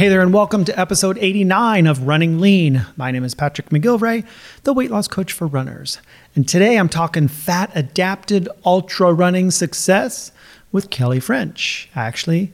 [0.00, 2.86] Hey there, and welcome to episode 89 of Running Lean.
[2.96, 4.26] My name is Patrick McGilvray,
[4.62, 6.00] the weight loss coach for runners.
[6.34, 10.32] And today I'm talking fat adapted ultra running success
[10.72, 11.90] with Kelly French.
[11.94, 12.50] Actually,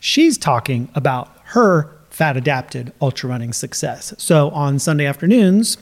[0.00, 4.12] she's talking about her fat adapted ultra running success.
[4.18, 5.76] So on Sunday afternoons,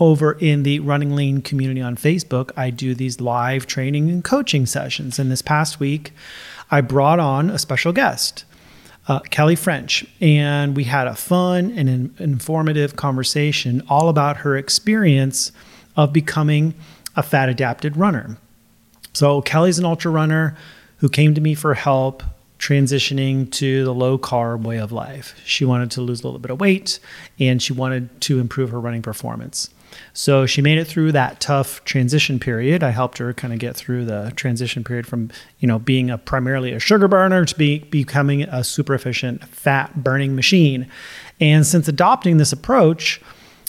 [0.00, 4.64] over in the Running Lean community on Facebook, I do these live training and coaching
[4.64, 5.18] sessions.
[5.18, 6.12] And this past week,
[6.70, 8.46] I brought on a special guest
[9.08, 14.56] uh, Kelly French, and we had a fun and in- informative conversation all about her
[14.56, 15.52] experience
[15.96, 16.74] of becoming
[17.16, 18.38] a fat adapted runner.
[19.12, 20.56] So, Kelly's an ultra runner
[20.98, 22.22] who came to me for help
[22.58, 25.40] transitioning to the low carb way of life.
[25.44, 26.98] She wanted to lose a little bit of weight
[27.38, 29.68] and she wanted to improve her running performance.
[30.12, 32.82] So she made it through that tough transition period.
[32.82, 36.18] I helped her kind of get through the transition period from, you know, being a
[36.18, 40.88] primarily a sugar burner to be, becoming a super efficient fat burning machine.
[41.40, 43.20] And since adopting this approach,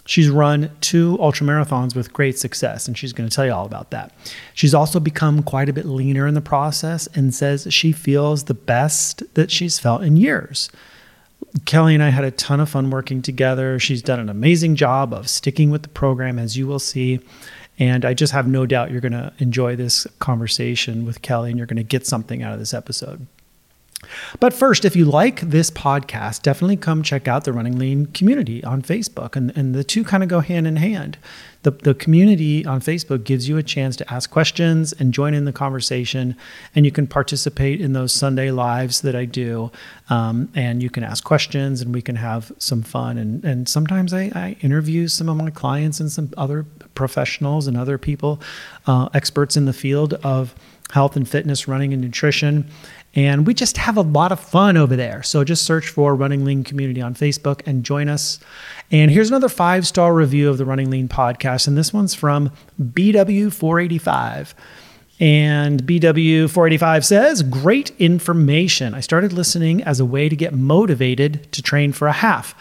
[0.07, 3.65] She's run two ultra marathons with great success, and she's going to tell you all
[3.65, 4.13] about that.
[4.53, 8.53] She's also become quite a bit leaner in the process and says she feels the
[8.53, 10.69] best that she's felt in years.
[11.65, 13.79] Kelly and I had a ton of fun working together.
[13.79, 17.19] She's done an amazing job of sticking with the program, as you will see.
[17.79, 21.57] And I just have no doubt you're going to enjoy this conversation with Kelly and
[21.57, 23.25] you're going to get something out of this episode.
[24.39, 28.63] But first, if you like this podcast, definitely come check out the Running Lean community
[28.63, 29.35] on Facebook.
[29.35, 31.17] And, and the two kind of go hand in hand.
[31.63, 35.45] The, the community on Facebook gives you a chance to ask questions and join in
[35.45, 36.37] the conversation.
[36.75, 39.71] And you can participate in those Sunday lives that I do.
[40.09, 43.17] Um, and you can ask questions and we can have some fun.
[43.17, 47.75] And, and sometimes I, I interview some of my clients and some other professionals and
[47.75, 48.39] other people,
[48.85, 50.53] uh, experts in the field of
[50.91, 52.69] health and fitness, running and nutrition.
[53.15, 55.23] And we just have a lot of fun over there.
[55.23, 58.39] So just search for Running Lean Community on Facebook and join us.
[58.91, 61.67] And here's another five star review of the Running Lean podcast.
[61.67, 64.53] And this one's from BW485.
[65.17, 68.93] And BW485 says, Great information.
[68.93, 72.53] I started listening as a way to get motivated to train for a half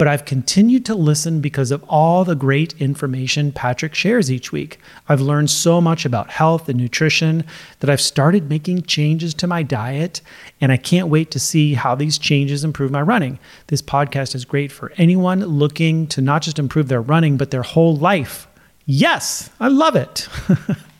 [0.00, 4.78] but I've continued to listen because of all the great information Patrick shares each week.
[5.10, 7.44] I've learned so much about health and nutrition
[7.80, 10.22] that I've started making changes to my diet,
[10.58, 13.38] and I can't wait to see how these changes improve my running.
[13.66, 17.60] This podcast is great for anyone looking to not just improve their running, but their
[17.60, 18.48] whole life.
[18.86, 20.30] Yes, I love it.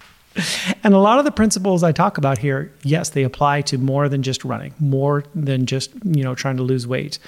[0.85, 4.11] and a lot of the principles I talk about here, yes, they apply to more
[4.11, 7.19] than just running, more than just, you know, trying to lose weight.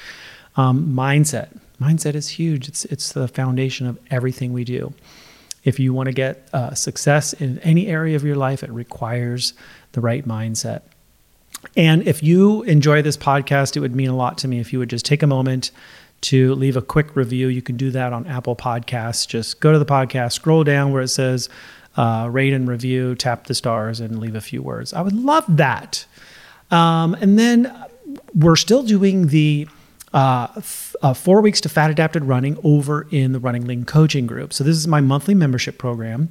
[0.55, 1.49] Um, mindset,
[1.83, 2.69] mindset is huge.
[2.69, 4.93] It's it's the foundation of everything we do.
[5.65, 9.55] If you want to get uh, success in any area of your life, it requires
[9.93, 10.83] the right mindset.
[11.77, 14.81] And if you enjoy this podcast, it would mean a lot to me if you
[14.81, 15.71] would just take a moment
[16.23, 17.49] to leave a quick review.
[17.49, 19.27] You can do that on Apple Podcasts.
[19.27, 21.49] Just go to the podcast, scroll down where it says
[21.97, 24.93] uh, rate and review, tap the stars, and leave a few words.
[24.93, 26.07] I would love that.
[26.71, 27.73] Um, and then
[28.35, 29.69] we're still doing the
[30.13, 34.27] uh, f- uh, four weeks to fat adapted running over in the Running Lean coaching
[34.27, 34.53] group.
[34.53, 36.29] So, this is my monthly membership program.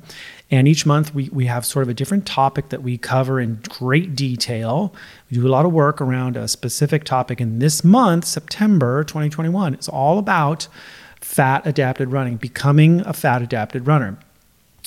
[0.50, 3.62] And each month we, we have sort of a different topic that we cover in
[3.70, 4.94] great detail.
[5.30, 7.40] We do a lot of work around a specific topic.
[7.40, 10.68] And this month, September 2021, is all about
[11.22, 14.18] fat adapted running, becoming a fat adapted runner.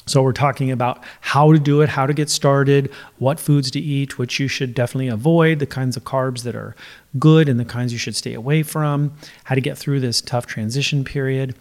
[0.06, 3.80] So, we're talking about how to do it, how to get started, what foods to
[3.80, 6.76] eat, which you should definitely avoid, the kinds of carbs that are
[7.18, 9.14] good and the kinds you should stay away from,
[9.44, 11.54] how to get through this tough transition period,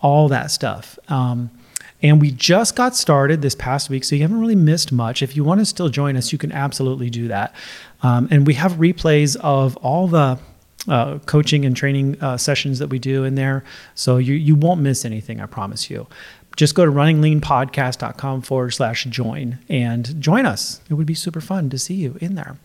[0.00, 0.98] all that stuff.
[1.08, 1.50] Um,
[2.02, 5.22] and we just got started this past week, so you haven't really missed much.
[5.22, 7.54] If you want to still join us, you can absolutely do that.
[8.02, 10.38] Um, and we have replays of all the
[10.86, 13.64] uh, coaching and training uh, sessions that we do in there.
[13.94, 16.06] So you, you won't miss anything, I promise you
[16.56, 20.80] just go to runningleanpodcast.com forward slash join and join us.
[20.88, 22.56] It would be super fun to see you in there.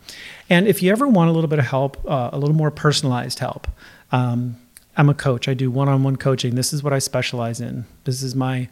[0.50, 3.40] And if you ever want a little bit of help, uh, a little more personalized
[3.40, 3.68] help,
[4.12, 4.58] um,
[4.98, 5.48] I'm a coach.
[5.48, 6.56] I do one-on-one coaching.
[6.56, 7.86] This is what I specialize in.
[8.04, 8.68] This is my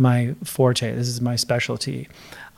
[0.00, 0.94] my forte.
[0.94, 2.06] This is my specialty.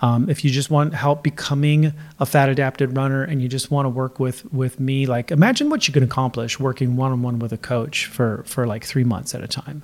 [0.03, 3.87] Um, if you just want help becoming a fat adapted runner and you just want
[3.87, 7.59] to work with with me, like imagine what you can accomplish working one-on-one with a
[7.59, 9.83] coach for for like three months at a time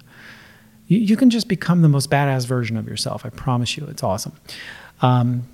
[0.86, 3.24] you, you can just become the most badass version of yourself.
[3.26, 4.32] I promise you, it's awesome.
[5.02, 5.44] Um,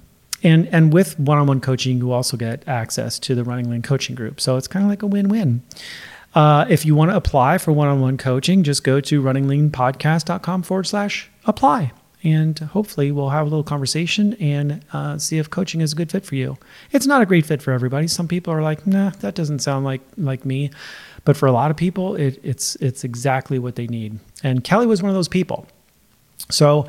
[0.43, 4.41] and and with one-on-one coaching, you also get access to the Running Lean coaching group.
[4.41, 5.63] So it's kind of like a win-win.
[6.35, 11.31] Uh, if you want to apply for one-on-one coaching, just go to runningleanpodcast.com forward slash
[11.45, 11.93] apply.
[12.25, 16.11] And hopefully we'll have a little conversation and uh, see if coaching is a good
[16.11, 16.57] fit for you.
[16.93, 18.07] It's not a great fit for everybody.
[18.07, 20.71] Some people are like, nah, that doesn't sound like like me.
[21.25, 24.19] But for a lot of people, it, it's it's exactly what they need.
[24.43, 25.67] And Kelly was one of those people.
[26.51, 26.89] So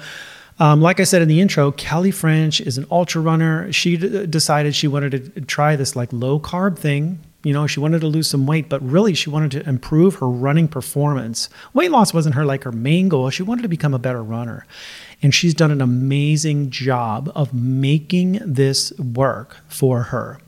[0.60, 3.72] um, like I said in the intro, Kelly French is an ultra runner.
[3.74, 7.20] She d- decided she wanted to try this like low carb thing.
[7.44, 10.30] You know, she wanted to lose some weight, but really she wanted to improve her
[10.30, 11.50] running performance.
[11.74, 13.30] Weight loss wasn't her like her main goal.
[13.32, 14.66] She wanted to become a better runner.
[15.22, 20.40] And she's done an amazing job of making this work for her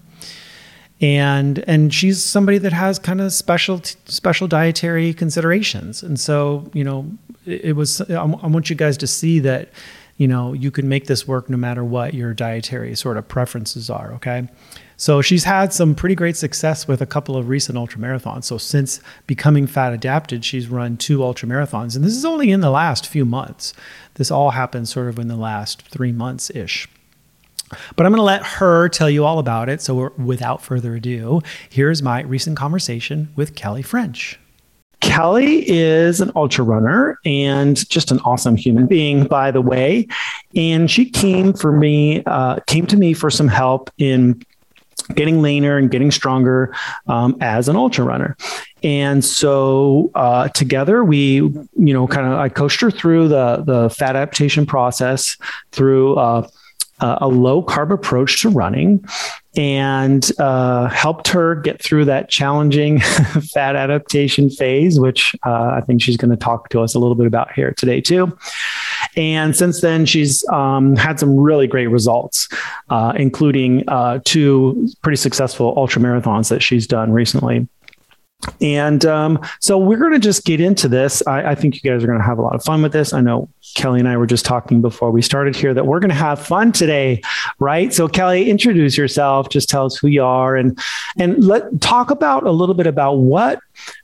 [1.01, 6.01] and and she's somebody that has kind of special special dietary considerations.
[6.01, 7.09] And so you know
[7.45, 9.69] it, it was I, I want you guys to see that
[10.17, 13.89] you know you can make this work no matter what your dietary sort of preferences
[13.89, 14.47] are okay?
[14.97, 18.57] So she's had some pretty great success with a couple of recent ultra marathons so
[18.57, 22.71] since becoming fat adapted she's run two ultra marathons and this is only in the
[22.71, 23.73] last few months.
[24.13, 26.87] This all happened sort of in the last three months ish
[27.95, 29.81] but I'm going to let her tell you all about it.
[29.81, 34.39] So, without further ado, here's my recent conversation with Kelly French.
[35.01, 40.07] Kelly is an ultra runner and just an awesome human being, by the way.
[40.55, 44.41] And she came for me, uh, came to me for some help in
[45.13, 46.73] getting leaner and getting stronger
[47.07, 48.35] um, as an ultra runner.
[48.83, 53.89] And so uh, together we, you know, kind of I coached her through the the
[53.89, 55.37] fat adaptation process
[55.71, 56.15] through.
[56.15, 56.47] Uh,
[56.99, 59.03] uh, a low carb approach to running
[59.57, 62.99] and uh, helped her get through that challenging
[63.53, 67.15] fat adaptation phase, which uh, I think she's going to talk to us a little
[67.15, 68.37] bit about here today, too.
[69.15, 72.49] And since then, she's um, had some really great results,
[72.89, 77.67] uh, including uh, two pretty successful ultra marathons that she's done recently.
[78.61, 81.25] And um, so we're going to just get into this.
[81.25, 83.11] I, I think you guys are going to have a lot of fun with this.
[83.13, 86.09] I know Kelly and I were just talking before we started here that we're going
[86.09, 87.21] to have fun today,
[87.59, 87.93] right?
[87.93, 89.49] So Kelly, introduce yourself.
[89.49, 90.77] Just tell us who you are, and
[91.17, 93.59] and let talk about a little bit about what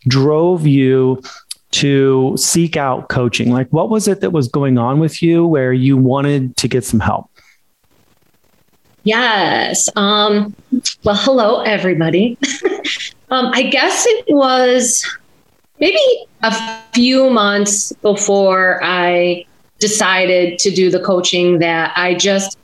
[0.07, 1.21] drove you
[1.71, 3.51] to seek out coaching.
[3.51, 6.83] Like, what was it that was going on with you where you wanted to get
[6.83, 7.29] some help?
[9.03, 9.89] Yes.
[9.95, 10.55] Um,
[11.03, 12.37] well, hello, everybody.
[13.31, 15.05] Um, I guess it was
[15.79, 15.97] maybe
[16.43, 19.45] a few months before I
[19.79, 22.57] decided to do the coaching that I just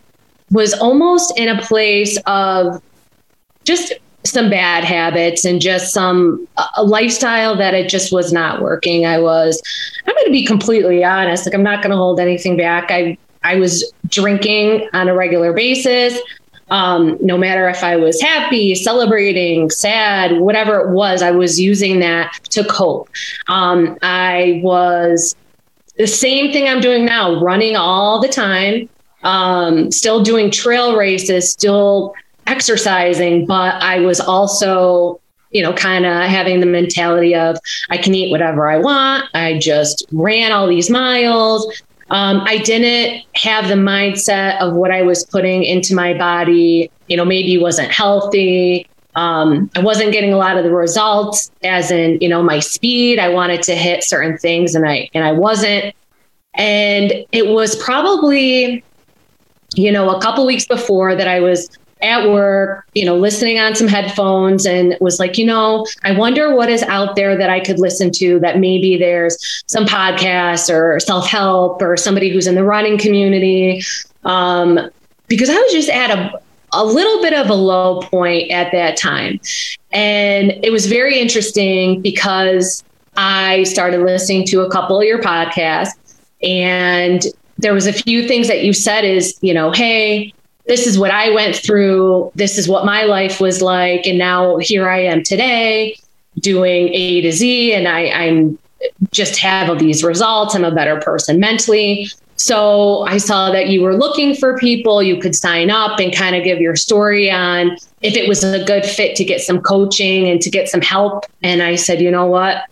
[0.52, 2.82] was almost in a place of
[3.64, 3.94] just
[4.24, 9.06] some bad habits and just some a lifestyle that it just was not working.
[9.06, 9.62] I was
[10.06, 12.92] I'm going to be completely honest, like I'm not going to hold anything back.
[12.92, 16.20] I I was drinking on a regular basis
[16.70, 22.00] um, no matter if I was happy, celebrating, sad, whatever it was, I was using
[22.00, 23.10] that to cope.
[23.48, 25.36] Um, I was
[25.98, 28.90] the same thing I'm doing now, running all the time,
[29.24, 32.14] um, still doing trail races, still
[32.46, 35.20] exercising, but I was also
[35.52, 37.58] you know, kind of having the mentality of
[37.90, 39.30] I can eat whatever I want.
[39.34, 41.82] I just ran all these miles.
[42.10, 47.18] Um, I didn't have the mindset of what I was putting into my body, you
[47.18, 48.88] know, maybe wasn't healthy.
[49.16, 53.20] Um, I wasn't getting a lot of the results as in, you know, my speed.
[53.20, 55.94] I wanted to hit certain things and I and I wasn't.
[56.54, 58.84] And it was probably,
[59.76, 61.70] you know, a couple weeks before that I was
[62.02, 66.56] at work, you know, listening on some headphones and was like, you know, I wonder
[66.56, 71.00] what is out there that I could listen to that maybe there's some podcasts or
[71.00, 73.82] self help or somebody who's in the running community.
[74.24, 74.90] Um,
[75.28, 76.40] because I was just at a,
[76.74, 79.40] a little bit of a low point at that time.
[79.92, 82.84] And it was very interesting because
[83.16, 85.94] I started listening to a couple of your podcasts
[86.44, 87.24] and
[87.58, 90.34] there was a few things that you said is, you know, hey,
[90.68, 92.32] this is what I went through.
[92.36, 94.06] This is what my life was like.
[94.06, 95.98] And now here I am today
[96.40, 97.74] doing A to Z.
[97.74, 98.60] And I, I'm
[99.12, 100.56] just have these results.
[100.56, 102.10] I'm a better person mentally.
[102.36, 106.36] So I saw that you were looking for people you could sign up and kind
[106.36, 110.30] of give your story on if it was a good fit to get some coaching
[110.30, 111.26] and to get some help.
[111.42, 112.64] And I said, you know what?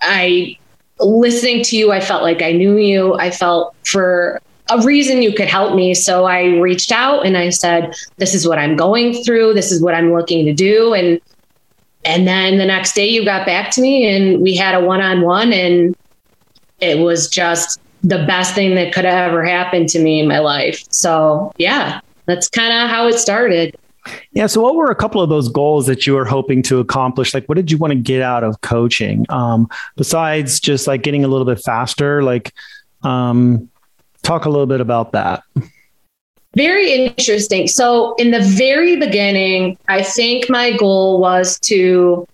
[0.00, 0.56] I
[1.00, 3.14] listening to you, I felt like I knew you.
[3.14, 5.94] I felt for a reason you could help me.
[5.94, 9.54] So I reached out and I said, this is what I'm going through.
[9.54, 10.94] This is what I'm looking to do.
[10.94, 11.20] And,
[12.04, 15.52] and then the next day you got back to me and we had a one-on-one
[15.52, 15.96] and
[16.80, 20.38] it was just the best thing that could have ever happened to me in my
[20.38, 20.84] life.
[20.90, 23.76] So, yeah, that's kind of how it started.
[24.32, 24.46] Yeah.
[24.46, 27.34] So, what were a couple of those goals that you were hoping to accomplish?
[27.34, 29.26] Like, what did you want to get out of coaching?
[29.28, 32.54] Um, besides just like getting a little bit faster, like,
[33.02, 33.68] um,
[34.22, 35.42] talk a little bit about that.
[36.56, 37.68] Very interesting.
[37.68, 42.26] So, in the very beginning, I think my goal was to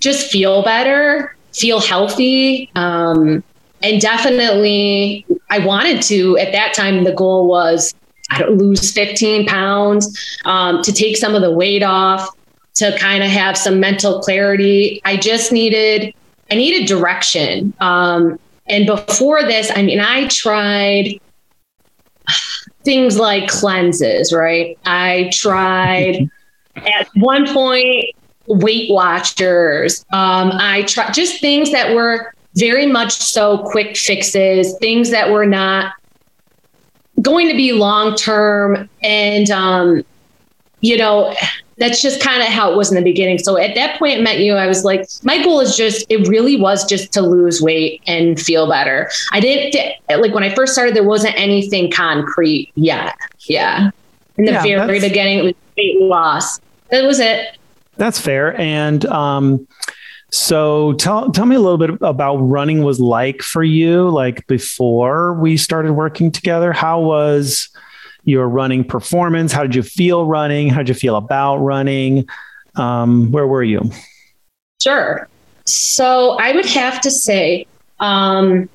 [0.00, 2.70] just feel better, feel healthy.
[2.74, 3.44] Um,
[3.82, 7.94] and definitely, I wanted to, at that time, the goal was
[8.30, 12.28] I don't lose 15 pounds, um, to take some of the weight off,
[12.74, 15.00] to kind of have some mental clarity.
[15.04, 16.12] I just needed,
[16.50, 17.72] I needed direction.
[17.80, 21.20] Um, and before this, I mean, I tried
[22.84, 24.78] things like cleanses, right?
[24.84, 26.28] I tried
[26.76, 28.14] at one point
[28.46, 30.04] Weight Watchers.
[30.12, 35.46] Um, I tried just things that were very much so quick fixes, things that were
[35.46, 35.92] not
[37.22, 38.88] going to be long term.
[39.02, 40.04] And, um,
[40.80, 41.34] you know,
[41.78, 43.38] that's just kind of how it was in the beginning.
[43.38, 46.56] So at that point, met you, I was like, my goal is just, it really
[46.58, 49.10] was just to lose weight and feel better.
[49.32, 53.14] I didn't, like, when I first started, there wasn't anything concrete yet.
[53.40, 53.90] Yeah.
[54.38, 56.60] In the yeah, very beginning, it was weight loss.
[56.90, 57.58] That was it.
[57.96, 58.58] That's fair.
[58.58, 59.68] And, um,
[60.30, 65.34] so tell tell me a little bit about running was like for you, like before
[65.34, 66.72] we started working together.
[66.72, 67.68] How was
[68.26, 69.52] your running performance?
[69.52, 70.68] How did you feel running?
[70.68, 72.28] How did you feel about running?
[72.74, 73.90] Um, where were you?
[74.82, 75.26] Sure.
[75.64, 77.66] So I would have to say,
[77.98, 78.68] um,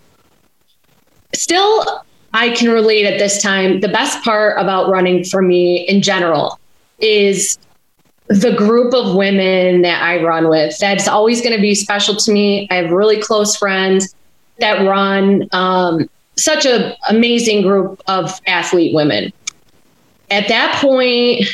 [1.33, 2.03] still,
[2.33, 3.81] I can relate at this time.
[3.81, 6.59] The best part about running for me in general
[6.99, 7.59] is
[8.27, 10.77] the group of women that I run with.
[10.79, 12.67] That's always going to be special to me.
[12.71, 14.15] I have really close friends
[14.59, 19.33] that run um, such an amazing group of athlete women
[20.31, 21.45] at that point,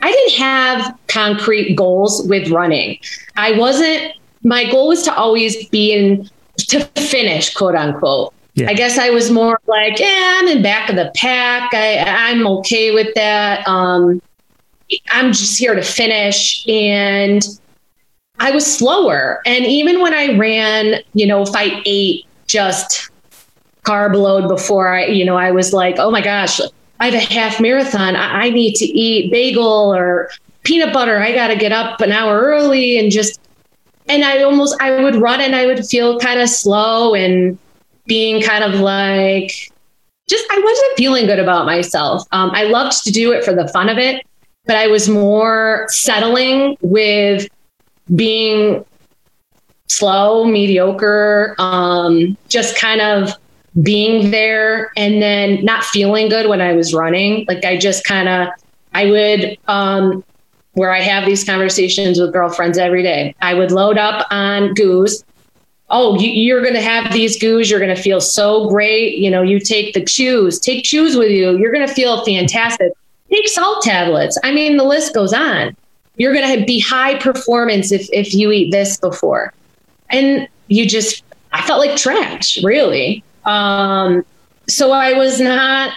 [0.00, 2.98] I didn't have concrete goals with running.
[3.36, 4.12] I wasn't,
[4.44, 8.32] my goal was to always be in, to finish, quote unquote.
[8.54, 8.70] Yeah.
[8.70, 11.74] I guess I was more like, yeah, I'm in back of the pack.
[11.74, 13.66] I, I'm okay with that.
[13.68, 14.22] Um,
[15.10, 16.66] I'm just here to finish.
[16.68, 17.42] And
[18.38, 19.42] I was slower.
[19.44, 23.10] And even when I ran, you know, if I ate just
[23.82, 26.60] carb load before I, you know, I was like, oh my gosh,
[27.00, 28.16] I have a half marathon.
[28.16, 30.30] I, I need to eat bagel or
[30.62, 31.18] peanut butter.
[31.18, 33.40] I got to get up an hour early and just,
[34.08, 37.58] and I almost, I would run and I would feel kind of slow and
[38.06, 39.70] being kind of like,
[40.28, 42.26] just, I wasn't feeling good about myself.
[42.32, 44.24] Um, I loved to do it for the fun of it,
[44.64, 47.48] but I was more settling with
[48.14, 48.84] being
[49.88, 53.30] slow, mediocre, um, just kind of
[53.82, 57.44] being there and then not feeling good when I was running.
[57.48, 58.48] Like I just kind of,
[58.94, 60.24] I would, um,
[60.72, 65.24] where I have these conversations with girlfriends every day, I would load up on goos.
[65.88, 67.70] Oh, you, are going to have these goos.
[67.70, 69.18] You're going to feel so great.
[69.18, 71.56] You know, you take the chews, take chews with you.
[71.56, 72.92] You're going to feel fantastic.
[73.30, 74.38] Take salt tablets.
[74.42, 75.76] I mean, the list goes on.
[76.16, 79.52] You're going to be high performance if, if you eat this before.
[80.10, 83.22] And you just, I felt like trash, really.
[83.46, 84.24] Um,
[84.68, 85.92] so I was not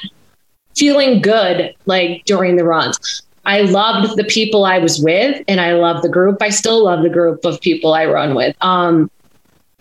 [0.76, 3.24] feeling good like during the runs.
[3.46, 6.38] I loved the people I was with and I love the group.
[6.42, 8.56] I still love the group of people I run with.
[8.62, 9.10] Um,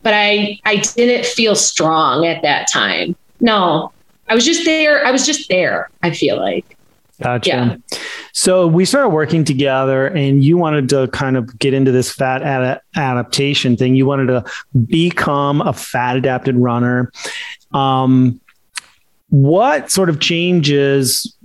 [0.03, 3.15] but I I didn't feel strong at that time.
[3.41, 3.93] No.
[4.29, 5.05] I was just there.
[5.05, 6.78] I was just there, I feel like.
[7.21, 7.49] Gotcha.
[7.49, 7.77] Yeah.
[8.33, 12.43] So we started working together, and you wanted to kind of get into this fat
[12.43, 13.97] ad- adaptation thing.
[13.97, 14.45] You wanted to
[14.87, 17.11] become a fat adapted runner.
[17.73, 18.41] Um,
[19.31, 21.37] what sort of changes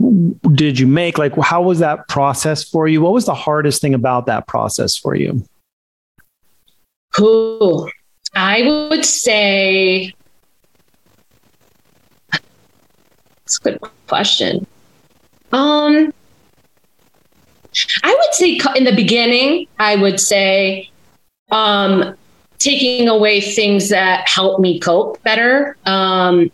[0.53, 1.17] did you make?
[1.17, 3.01] Like, how was that process for you?
[3.01, 5.43] What was the hardest thing about that process for you?
[7.13, 7.89] Cool.
[8.35, 10.13] I would say
[13.45, 14.65] it's a good question.
[15.53, 16.13] Um,
[18.03, 20.89] I would say in the beginning, I would say
[21.51, 22.15] um,
[22.59, 25.77] taking away things that help me cope better.
[25.85, 26.51] Um,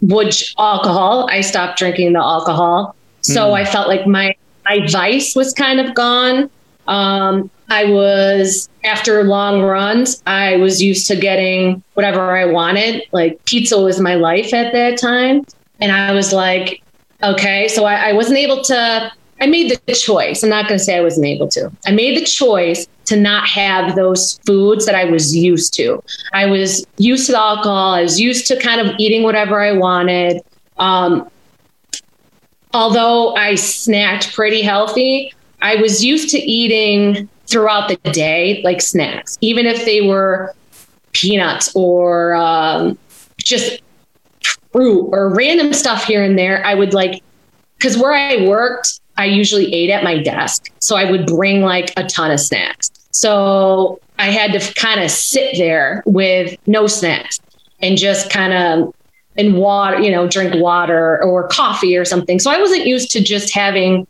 [0.00, 2.94] which alcohol, I stopped drinking the alcohol.
[3.20, 3.54] So mm.
[3.54, 4.34] I felt like my,
[4.64, 6.50] my vice was kind of gone.
[6.86, 13.02] Um, I was, after long runs, I was used to getting whatever I wanted.
[13.12, 15.44] Like pizza was my life at that time.
[15.80, 16.82] And I was like,
[17.22, 17.68] okay.
[17.68, 20.42] So I, I wasn't able to I made the choice.
[20.42, 21.70] I'm not going to say I wasn't able to.
[21.86, 26.02] I made the choice to not have those foods that I was used to.
[26.32, 27.94] I was used to the alcohol.
[27.94, 30.42] I was used to kind of eating whatever I wanted.
[30.78, 31.30] Um,
[32.74, 35.32] although I snacked pretty healthy,
[35.62, 40.54] I was used to eating throughout the day, like snacks, even if they were
[41.12, 42.98] peanuts or um,
[43.38, 43.82] just
[44.78, 46.64] fruit or random stuff here and there.
[46.64, 47.20] I would like,
[47.76, 50.70] because where I worked, I usually ate at my desk.
[50.78, 52.92] So I would bring like a ton of snacks.
[53.10, 57.40] So I had to kind of sit there with no snacks
[57.82, 58.94] and just kind of
[59.36, 62.38] and water, you know, drink water or coffee or something.
[62.38, 64.06] So I wasn't used to just having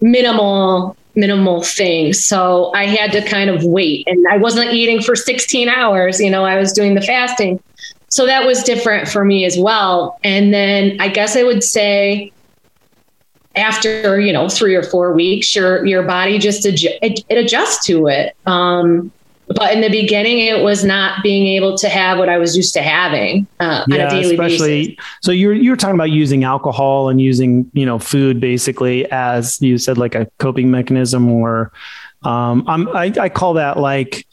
[0.00, 2.24] minimal minimal things.
[2.24, 6.30] So I had to kind of wait and I wasn't eating for 16 hours, you
[6.30, 7.62] know, I was doing the fasting.
[8.12, 10.18] So that was different for me as well.
[10.22, 12.30] And then I guess I would say
[13.56, 17.86] after you know three or four weeks your your body just adju- it, it adjusts
[17.86, 19.10] to it um,
[19.46, 22.72] but in the beginning it was not being able to have what i was used
[22.72, 25.04] to having uh, yeah, on a daily especially basis.
[25.20, 29.76] so you're you're talking about using alcohol and using you know food basically as you
[29.76, 31.70] said like a coping mechanism or
[32.22, 34.26] um, I, I call that like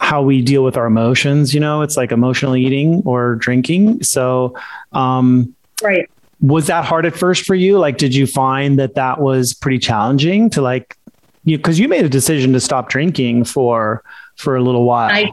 [0.00, 4.54] how we deal with our emotions you know it's like emotional eating or drinking so
[4.92, 6.10] um, right
[6.42, 7.78] was that hard at first for you?
[7.78, 10.96] Like, did you find that that was pretty challenging to like,
[11.44, 14.02] you because you made a decision to stop drinking for
[14.36, 15.10] for a little while.
[15.10, 15.32] I,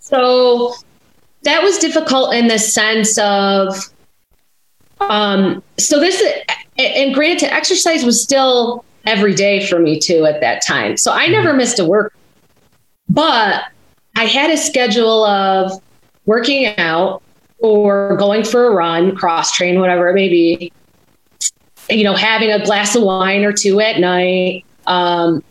[0.00, 0.74] so
[1.42, 3.76] that was difficult in the sense of,
[5.00, 6.22] um, so this
[6.76, 10.96] and granted, exercise was still every day for me too at that time.
[10.96, 11.58] So I never mm-hmm.
[11.58, 12.14] missed a work,
[13.08, 13.64] but
[14.16, 15.72] I had a schedule of
[16.26, 17.22] working out
[17.58, 20.72] or going for a run, cross train, whatever it may be,
[21.90, 25.42] you know, having a glass of wine or two at night, um,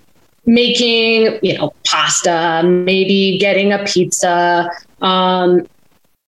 [0.45, 4.69] making, you know, pasta, maybe getting a pizza,
[5.01, 5.67] um,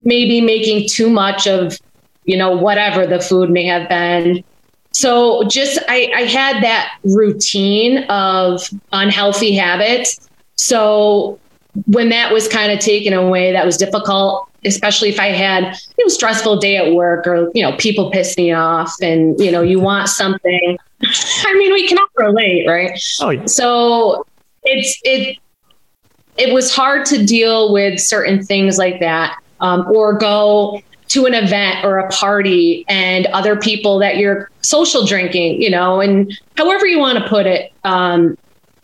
[0.04, 1.77] maybe making too much of,
[2.25, 4.43] you know, whatever the food may have been.
[4.91, 10.29] So just I, I had that routine of unhealthy habits.
[10.60, 11.39] So
[11.86, 16.06] when that was kind of taken away, that was difficult especially if I had you
[16.06, 19.62] know stressful day at work or you know people piss me off and you know
[19.62, 20.78] you want something.
[21.02, 23.00] I mean, we cannot relate, right?
[23.22, 23.45] Oh, yeah.
[23.45, 24.26] So
[24.63, 25.38] it's it
[26.38, 31.34] it was hard to deal with certain things like that, um, or go to an
[31.34, 36.86] event or a party and other people that you're social drinking, you know, and however
[36.86, 37.74] you want to put it.
[37.84, 38.38] Um,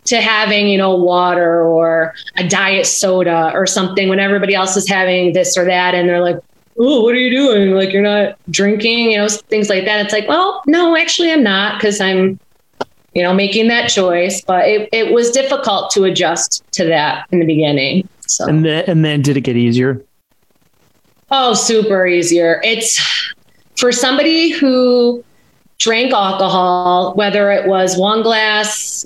[0.06, 4.88] to having, you know, water or a diet soda or something when everybody else is
[4.88, 5.96] having this or that.
[5.96, 6.38] And they're like,
[6.78, 7.72] oh, what are you doing?
[7.72, 10.04] Like, you're not drinking, you know, things like that.
[10.06, 12.40] It's like, well, no, actually, I'm not because I'm,
[13.14, 14.42] you know, making that choice.
[14.42, 18.08] But it, it was difficult to adjust to that in the beginning.
[18.28, 20.04] So, and then, and then did it get easier?
[21.32, 22.62] Oh, super easier.
[22.64, 23.02] It's
[23.78, 25.24] for somebody who
[25.80, 29.06] drank alcohol, whether it was one glass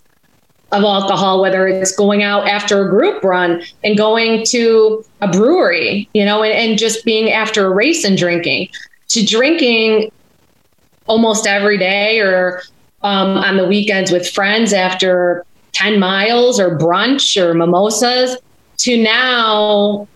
[0.71, 6.08] of alcohol, whether it's going out after a group run and going to a brewery,
[6.13, 8.69] you know, and, and just being after a race and drinking,
[9.08, 10.12] to drinking
[11.08, 12.62] almost every day or
[13.01, 18.38] um, on the weekends with friends after 10 miles or brunch or mimosas.
[18.79, 20.08] To now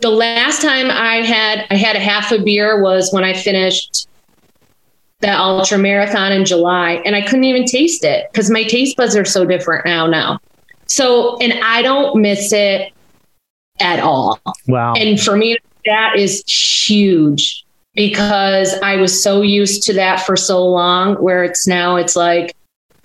[0.00, 4.08] the last time I had I had a half a beer was when I finished
[5.20, 9.16] that ultra marathon in July and I couldn't even taste it because my taste buds
[9.16, 10.38] are so different now now.
[10.86, 12.92] So and I don't miss it
[13.80, 14.40] at all.
[14.66, 14.94] Wow.
[14.94, 20.64] And for me that is huge because I was so used to that for so
[20.64, 22.54] long where it's now it's like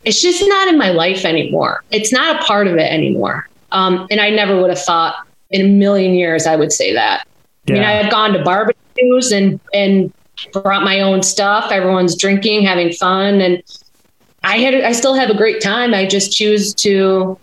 [0.04, 1.84] it's just not in my life anymore.
[1.92, 3.50] It's not a part of it anymore.
[3.72, 5.16] Um, and I never would have thought
[5.50, 7.28] in a million years I would say that.
[7.66, 7.76] Yeah.
[7.76, 10.14] I mean, I had gone to barbecues and and
[10.52, 11.72] brought my own stuff.
[11.72, 13.62] Everyone's drinking, having fun, and
[14.44, 15.94] I had I still have a great time.
[15.94, 17.38] I just choose to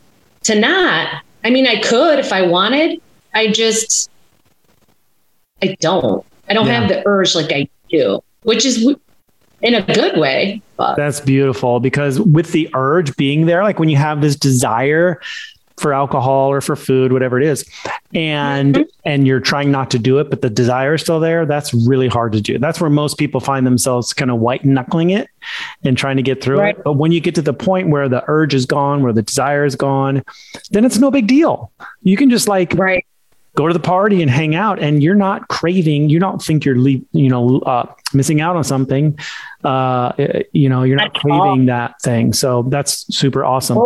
[0.45, 1.23] to not.
[1.45, 3.01] I mean, I could if I wanted.
[3.35, 4.11] I just
[5.63, 6.25] I don't.
[6.49, 6.81] I don't yeah.
[6.81, 8.87] have the urge like I do, which is
[9.63, 10.61] in a good way.
[10.77, 10.97] But.
[10.97, 15.21] That's beautiful because with the urge being there, like when you have this desire
[15.83, 17.65] for alcohol or for food, whatever it is,
[18.15, 18.83] and mm-hmm.
[19.05, 21.45] and you're trying not to do it, but the desire is still there.
[21.45, 22.59] That's really hard to do.
[22.59, 25.29] That's where most people find themselves kind of white knuckling it
[25.85, 26.77] and trying to get through right.
[26.77, 26.85] it.
[26.85, 29.65] But when you get to the point where the urge is gone, where the desire
[29.65, 30.23] is gone,
[30.71, 31.73] then it's no big deal.
[32.03, 33.05] You can just like right.
[33.55, 36.77] Go to the party and hang out and you're not craving you don't think you're
[36.77, 39.19] leave, you know uh, missing out on something
[39.65, 40.13] uh,
[40.53, 42.33] you know you're not craving that thing.
[42.33, 43.79] So that's super awesome.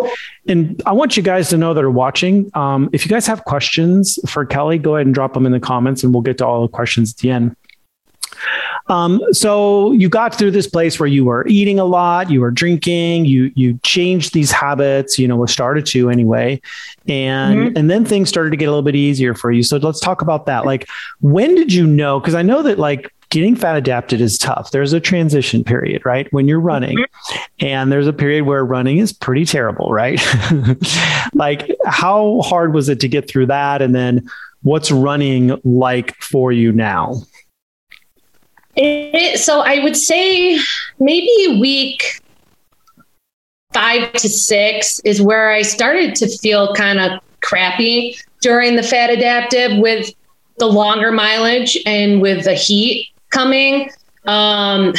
[0.49, 3.45] And i want you guys to know that are watching um, if you guys have
[3.45, 6.47] questions for kelly go ahead and drop them in the comments and we'll get to
[6.47, 7.57] all the questions at the end
[8.89, 12.51] um, so you got through this place where you were eating a lot, you were
[12.51, 16.61] drinking, you you changed these habits, you know, or started to anyway,
[17.09, 17.77] and mm-hmm.
[17.77, 19.63] and then things started to get a little bit easier for you.
[19.63, 20.65] So let's talk about that.
[20.65, 20.89] Like,
[21.21, 22.21] when did you know?
[22.21, 24.71] Because I know that like getting fat adapted is tough.
[24.71, 26.33] There's a transition period, right?
[26.33, 27.67] When you're running, mm-hmm.
[27.67, 30.21] and there's a period where running is pretty terrible, right?
[31.35, 34.29] like, how hard was it to get through that, and then
[34.63, 37.15] what's running like for you now?
[38.77, 40.59] It, so I would say
[40.99, 42.21] maybe week
[43.73, 49.11] five to six is where I started to feel kind of crappy during the fat
[49.11, 50.13] adaptive with
[50.59, 53.91] the longer mileage and with the heat coming.
[54.27, 54.95] Um,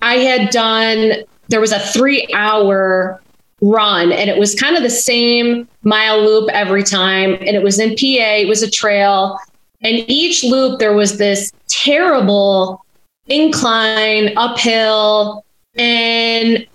[0.00, 3.20] I had done, there was a three hour
[3.60, 7.34] run and it was kind of the same mile loop every time.
[7.34, 9.38] And it was in PA, it was a trail.
[9.82, 12.84] And each loop, there was this terrible
[13.26, 15.44] incline uphill.
[15.74, 16.66] And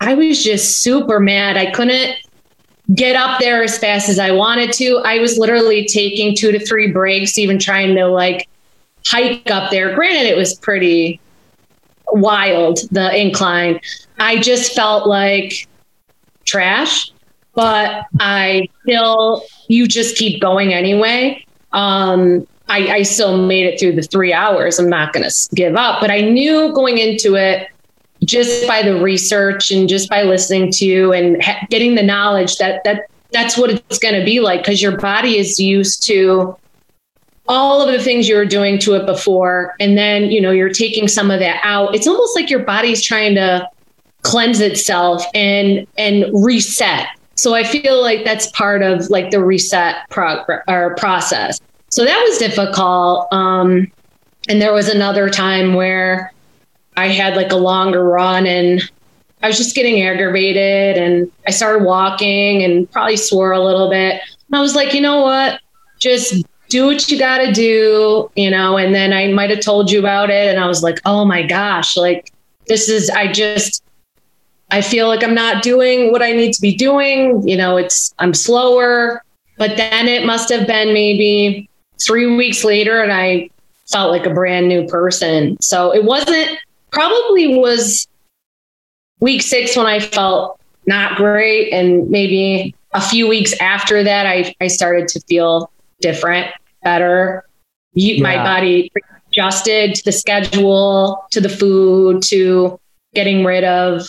[0.00, 1.56] I was just super mad.
[1.56, 2.16] I couldn't
[2.94, 5.00] get up there as fast as I wanted to.
[5.04, 8.48] I was literally taking two to three breaks, even trying to like
[9.06, 9.94] hike up there.
[9.94, 11.20] Granted, it was pretty
[12.12, 13.80] wild, the incline.
[14.18, 15.68] I just felt like
[16.44, 17.12] trash,
[17.54, 21.44] but I still, you just keep going anyway.
[21.72, 24.78] Um, I, I still made it through the three hours.
[24.78, 27.68] I'm not going to give up, but I knew going into it
[28.24, 32.58] just by the research and just by listening to you and ha- getting the knowledge
[32.58, 36.56] that that that's what it's going to be like because your body is used to
[37.48, 39.74] all of the things you were doing to it before.
[39.80, 41.94] And then you know you're taking some of that out.
[41.94, 43.68] It's almost like your body's trying to
[44.22, 47.08] cleanse itself and and reset.
[47.34, 51.58] So i feel like that's part of like the reset prog- or process
[51.90, 53.28] so that was difficult.
[53.32, 53.90] Um,
[54.48, 56.32] and there was another time where
[56.96, 58.82] I had like a longer run and
[59.42, 64.20] I was just getting aggravated and I started walking and probably swore a little bit.
[64.48, 65.60] And I was like, you know what?
[65.98, 68.76] Just do what you got to do, you know.
[68.76, 70.48] And then I might have told you about it.
[70.48, 72.32] And I was like, oh my gosh, like
[72.66, 73.82] this is, I just,
[74.70, 77.46] I feel like I'm not doing what I need to be doing.
[77.48, 79.24] You know, it's, I'm slower.
[79.56, 81.69] But then it must have been maybe
[82.02, 83.50] three weeks later and I
[83.90, 85.60] felt like a brand new person.
[85.60, 86.58] So it wasn't
[86.90, 88.06] probably was
[89.20, 91.72] week six when I felt not great.
[91.72, 96.48] And maybe a few weeks after that, I, I started to feel different,
[96.82, 97.44] better.
[97.94, 98.22] Yeah.
[98.22, 98.92] My body
[99.28, 102.80] adjusted to the schedule, to the food, to
[103.14, 104.08] getting rid of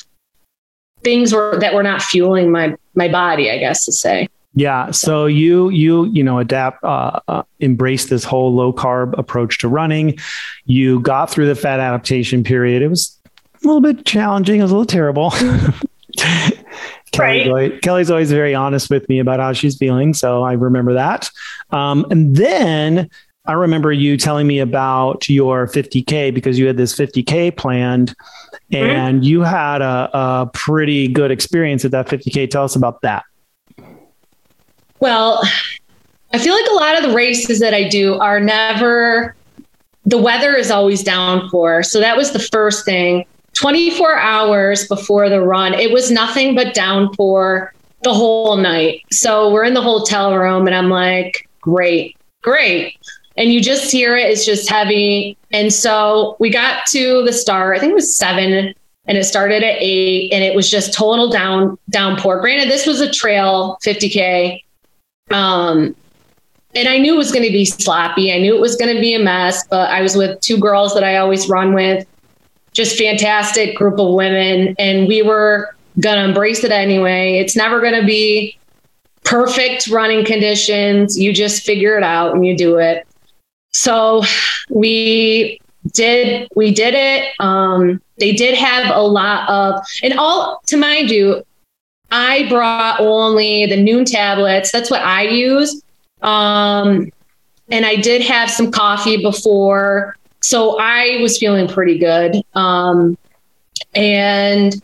[1.03, 4.29] things were, that were not fueling my, my body, I guess to say.
[4.53, 4.91] Yeah.
[4.91, 9.67] So you you you know adapt uh, uh, embrace this whole low carb approach to
[9.67, 10.17] running.
[10.65, 12.81] You got through the fat adaptation period.
[12.81, 13.17] It was
[13.63, 14.59] a little bit challenging.
[14.59, 15.33] It was a little terrible.
[17.11, 20.93] Kelly's, always, Kelly's always very honest with me about how she's feeling, so I remember
[20.93, 21.29] that.
[21.71, 23.09] Um, and then
[23.45, 28.15] I remember you telling me about your 50k because you had this 50k planned,
[28.71, 28.75] mm-hmm.
[28.75, 29.23] and mm-hmm.
[29.23, 32.49] you had a, a pretty good experience at that 50k.
[32.49, 33.23] Tell us about that.
[35.01, 35.41] Well,
[36.31, 39.35] I feel like a lot of the races that I do are never,
[40.05, 41.83] the weather is always downpour.
[41.83, 43.25] So that was the first thing.
[43.53, 49.01] 24 hours before the run, it was nothing but downpour the whole night.
[49.11, 52.97] So we're in the hotel room and I'm like, great, great.
[53.37, 55.35] And you just hear it, it's just heavy.
[55.51, 58.73] And so we got to the start, I think it was seven,
[59.05, 62.39] and it started at eight, and it was just total down downpour.
[62.39, 64.61] Granted, this was a trail 50K.
[65.33, 65.95] Um,
[66.73, 68.33] and I knew it was going to be sloppy.
[68.33, 70.93] I knew it was going to be a mess, but I was with two girls
[70.93, 72.07] that I always run with,
[72.71, 74.75] just fantastic group of women.
[74.79, 77.39] And we were going to embrace it anyway.
[77.39, 78.57] It's never going to be
[79.23, 81.19] perfect running conditions.
[81.19, 83.05] You just figure it out and you do it.
[83.73, 84.23] So
[84.69, 85.59] we
[85.93, 87.33] did, we did it.
[87.39, 91.43] Um, they did have a lot of, and all to mind you,
[92.11, 94.71] I brought only the Nuun tablets.
[94.71, 95.81] That's what I use.
[96.21, 97.09] Um,
[97.69, 100.17] and I did have some coffee before.
[100.41, 102.43] So I was feeling pretty good.
[102.53, 103.17] Um,
[103.95, 104.81] and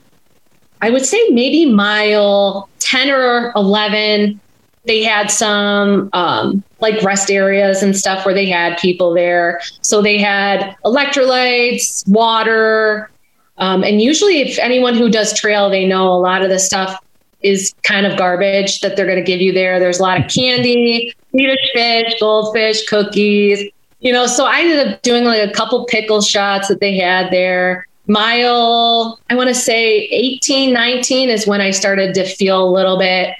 [0.82, 4.40] I would say maybe mile 10 or 11,
[4.86, 9.60] they had some um, like rest areas and stuff where they had people there.
[9.82, 13.10] So they had electrolytes, water,
[13.58, 17.00] um, and usually, if anyone who does trail, they know a lot of the stuff
[17.42, 19.80] is kind of garbage that they're going to give you there.
[19.80, 23.70] There's a lot of candy, Swedish fish, goldfish, cookies,
[24.00, 24.26] you know.
[24.28, 27.88] So I ended up doing like a couple pickle shots that they had there.
[28.08, 32.98] Mile, I want to say 18, 19 is when I started to feel a little
[32.98, 33.36] bit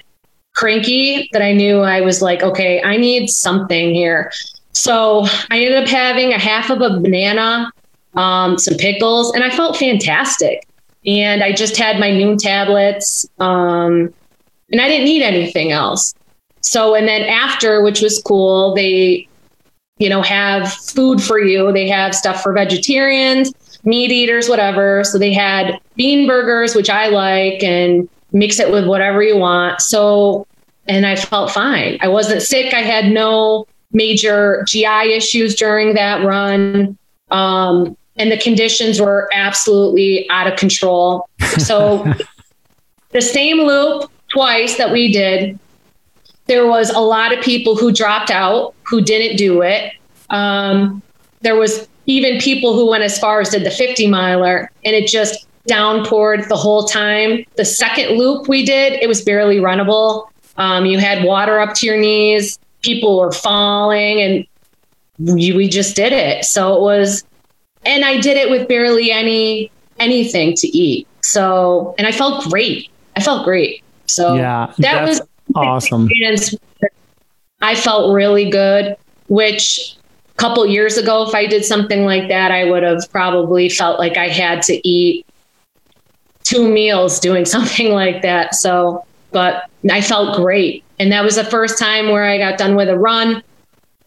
[0.54, 4.30] cranky that I knew I was like, okay, I need something here.
[4.72, 7.72] So I ended up having a half of a banana,
[8.14, 10.67] um, some pickles, and I felt fantastic.
[11.06, 14.12] And I just had my Nuun tablets, um,
[14.70, 16.12] and I didn't need anything else.
[16.60, 19.28] So, and then after, which was cool, they,
[19.98, 21.72] you know, have food for you.
[21.72, 23.52] They have stuff for vegetarians,
[23.84, 25.04] meat eaters, whatever.
[25.04, 29.80] So they had bean burgers, which I like, and mix it with whatever you want.
[29.80, 30.46] So,
[30.86, 31.98] and I felt fine.
[32.00, 32.74] I wasn't sick.
[32.74, 36.98] I had no major GI issues during that run.
[37.30, 41.28] Um, and the conditions were absolutely out of control.
[41.58, 42.04] So,
[43.10, 45.58] the same loop twice that we did,
[46.46, 49.92] there was a lot of people who dropped out who didn't do it.
[50.30, 51.02] Um,
[51.40, 55.06] there was even people who went as far as did the 50 miler, and it
[55.06, 57.44] just downpoured the whole time.
[57.56, 60.28] The second loop we did, it was barely runnable.
[60.56, 62.58] Um, you had water up to your knees.
[62.82, 64.46] People were falling, and
[65.18, 66.44] we, we just did it.
[66.44, 67.24] So it was,
[67.84, 71.06] and I did it with barely any anything to eat.
[71.22, 72.90] So, and I felt great.
[73.16, 73.82] I felt great.
[74.06, 75.20] So yeah, that was
[75.54, 76.08] awesome.
[77.60, 78.96] I felt really good,
[79.28, 79.96] which
[80.30, 83.98] a couple years ago, if I did something like that, I would have probably felt
[83.98, 85.26] like I had to eat
[86.44, 88.54] two meals doing something like that.
[88.54, 90.84] So, but I felt great.
[90.98, 93.42] And that was the first time where I got done with a run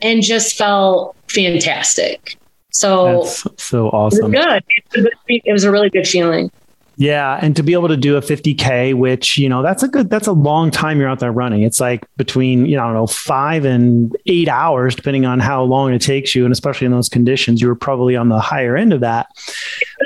[0.01, 2.37] and just felt fantastic.
[2.71, 4.33] So, That's so awesome.
[4.33, 5.11] It was good.
[5.27, 6.51] It was a really good feeling.
[6.97, 10.09] Yeah, and to be able to do a 50k, which you know that's a good,
[10.09, 11.63] that's a long time you're out there running.
[11.63, 15.63] It's like between you know I don't know five and eight hours, depending on how
[15.63, 18.77] long it takes you, and especially in those conditions, you were probably on the higher
[18.77, 19.27] end of that.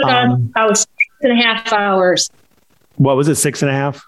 [0.06, 0.90] Um, I was six
[1.22, 2.30] and a half hours.
[2.96, 3.36] What was it?
[3.36, 4.06] Six and a half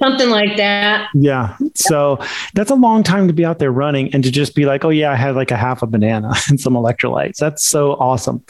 [0.00, 1.08] something like that.
[1.14, 1.56] Yeah.
[1.74, 2.18] So
[2.54, 4.88] that's a long time to be out there running and to just be like, oh,
[4.88, 7.36] yeah, I had like a half a banana and some electrolytes.
[7.36, 8.44] That's so awesome.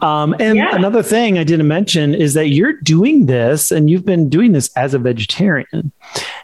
[0.00, 0.74] Um, and yeah.
[0.74, 4.70] another thing I didn't mention is that you're doing this and you've been doing this
[4.76, 5.92] as a vegetarian.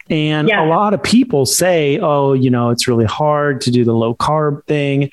[0.08, 0.64] And yeah.
[0.64, 4.14] a lot of people say, oh, you know, it's really hard to do the low
[4.14, 5.10] carb thing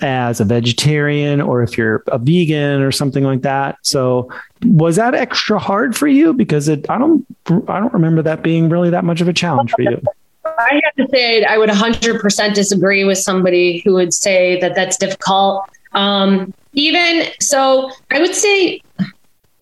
[0.00, 3.78] as a vegetarian or if you're a vegan or something like that.
[3.82, 4.30] So
[4.64, 6.32] was that extra hard for you?
[6.32, 7.26] Because it, I don't,
[7.68, 10.00] I don't remember that being really that much of a challenge for you.
[10.44, 14.96] I have to say, I would 100% disagree with somebody who would say that that's
[14.96, 15.64] difficult.
[15.92, 18.80] Um, even so, I would say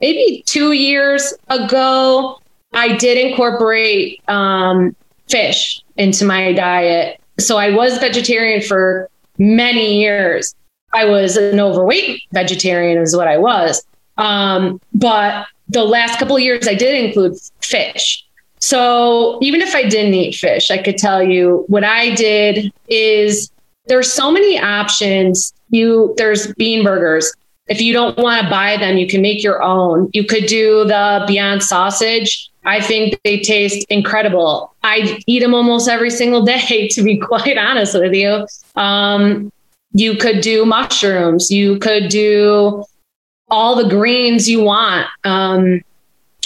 [0.00, 2.40] maybe two years ago,
[2.72, 4.94] I did incorporate um,
[5.28, 7.20] fish into my diet.
[7.38, 10.54] So I was vegetarian for many years.
[10.92, 13.84] I was an overweight vegetarian, is what I was.
[14.16, 18.24] Um, but the last couple of years, I did include fish.
[18.60, 23.50] So even if I didn't eat fish, I could tell you what I did is
[23.86, 25.52] there's so many options.
[25.70, 27.32] You there's bean burgers.
[27.68, 30.08] If you don't want to buy them, you can make your own.
[30.12, 32.48] You could do the Beyond sausage.
[32.66, 34.74] I think they taste incredible.
[34.82, 38.46] I eat them almost every single day, to be quite honest with you.
[38.74, 39.52] Um,
[39.92, 41.50] you could do mushrooms.
[41.50, 42.84] You could do
[43.48, 45.06] all the greens you want.
[45.24, 45.80] Um,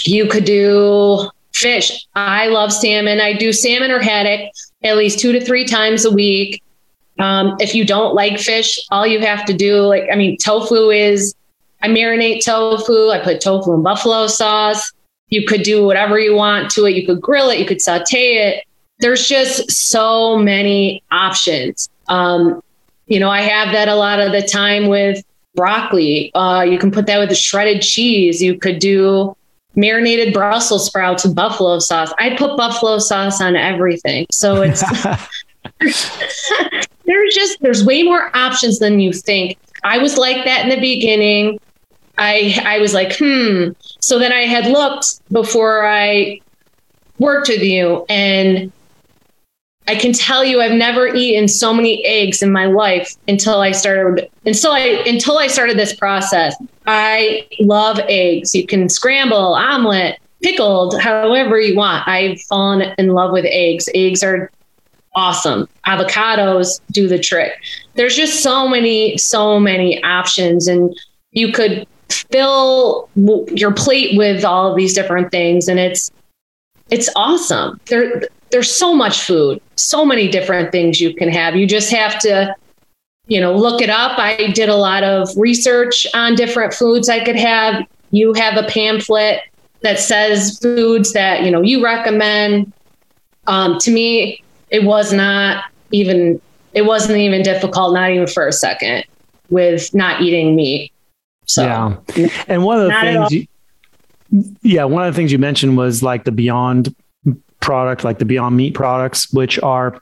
[0.03, 2.07] you could do fish.
[2.15, 3.19] I love salmon.
[3.19, 4.51] I do salmon or haddock
[4.83, 6.63] at least two to three times a week.
[7.19, 10.89] Um, if you don't like fish, all you have to do, like, I mean, tofu
[10.89, 11.35] is,
[11.81, 13.09] I marinate tofu.
[13.09, 14.91] I put tofu in buffalo sauce.
[15.31, 16.95] You could do whatever you want to it.
[16.95, 17.59] You could grill it.
[17.59, 18.63] You could saute it.
[18.99, 21.89] There's just so many options.
[22.07, 22.61] Um,
[23.07, 25.23] you know, I have that a lot of the time with
[25.55, 26.31] broccoli.
[26.35, 28.41] Uh, you can put that with the shredded cheese.
[28.41, 29.35] You could do
[29.75, 32.13] marinated Brussels sprouts with buffalo sauce.
[32.19, 34.27] I put buffalo sauce on everything.
[34.31, 34.83] So it's
[37.05, 39.57] there's just there's way more options than you think.
[39.83, 41.59] I was like that in the beginning.
[42.21, 43.69] I I was like, hmm.
[43.99, 46.39] So then I had looked before I
[47.17, 48.71] worked with you and
[49.87, 53.71] I can tell you I've never eaten so many eggs in my life until I
[53.71, 56.55] started until I until I started this process.
[56.85, 58.53] I love eggs.
[58.53, 62.07] You can scramble, omelet, pickled, however you want.
[62.07, 63.89] I've fallen in love with eggs.
[63.95, 64.51] Eggs are
[65.15, 65.67] awesome.
[65.87, 67.53] Avocados do the trick.
[67.95, 70.95] There's just so many, so many options, and
[71.31, 76.11] you could fill your plate with all of these different things, and it's
[76.89, 77.79] it's awesome.
[77.87, 81.55] There, there's so much food, so many different things you can have.
[81.55, 82.53] You just have to,
[83.27, 84.19] you know, look it up.
[84.19, 87.85] I did a lot of research on different foods I could have.
[88.11, 89.41] You have a pamphlet
[89.81, 92.71] that says foods that you know you recommend.
[93.47, 96.41] Um, to me, it was not even
[96.73, 99.05] it wasn't even difficult, not even for a second,
[99.49, 100.91] with not eating meat.
[101.45, 103.47] So, yeah, and one of the things, you,
[104.61, 106.95] yeah, one of the things you mentioned was like the Beyond
[107.59, 110.01] product, like the Beyond Meat products, which are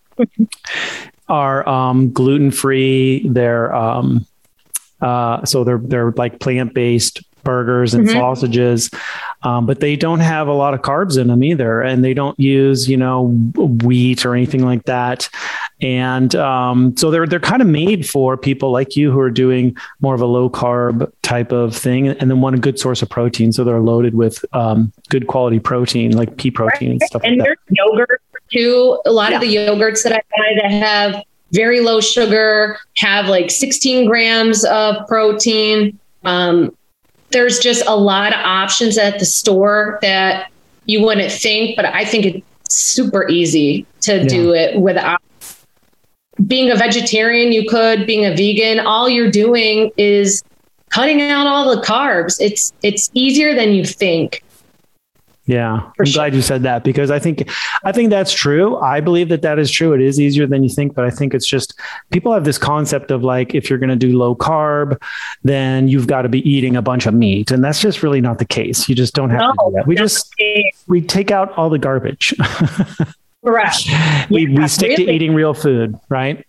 [1.27, 3.27] are um, gluten free.
[3.27, 4.25] They're um,
[5.01, 8.17] uh, so they're they're like plant based burgers and mm-hmm.
[8.17, 8.89] sausages,
[9.43, 12.39] um, but they don't have a lot of carbs in them either, and they don't
[12.39, 15.29] use you know wheat or anything like that.
[15.81, 19.77] And um, so they're they're kind of made for people like you who are doing
[20.01, 23.09] more of a low carb type of thing, and then want a good source of
[23.09, 23.53] protein.
[23.53, 27.21] So they're loaded with um, good quality protein, like pea protein and stuff.
[27.23, 28.99] And like there's yogurt too.
[29.05, 29.37] A lot yeah.
[29.37, 34.65] of the yogurts that I buy that have very low sugar, have like 16 grams
[34.65, 35.97] of protein.
[36.23, 36.75] Um,
[37.31, 40.51] there's just a lot of options at the store that
[40.85, 44.27] you wouldn't think, but I think it's super easy to yeah.
[44.27, 45.21] do it without
[46.47, 47.51] being a vegetarian.
[47.51, 48.79] You could being a vegan.
[48.79, 50.43] All you're doing is
[50.89, 52.39] cutting out all the carbs.
[52.39, 54.43] It's it's easier than you think.
[55.49, 56.13] Yeah, I'm sure.
[56.13, 57.49] glad you said that because I think
[57.83, 58.77] I think that's true.
[58.77, 59.93] I believe that that is true.
[59.93, 61.73] It is easier than you think, but I think it's just
[62.11, 65.01] people have this concept of like if you're going to do low carb,
[65.43, 68.37] then you've got to be eating a bunch of meat, and that's just really not
[68.37, 68.87] the case.
[68.87, 69.87] You just don't have no, to do that.
[69.87, 70.31] We just
[70.85, 72.35] we take out all the garbage.
[73.43, 73.85] Correct.
[74.29, 75.05] we yeah, we stick really.
[75.05, 76.45] to eating real food, right?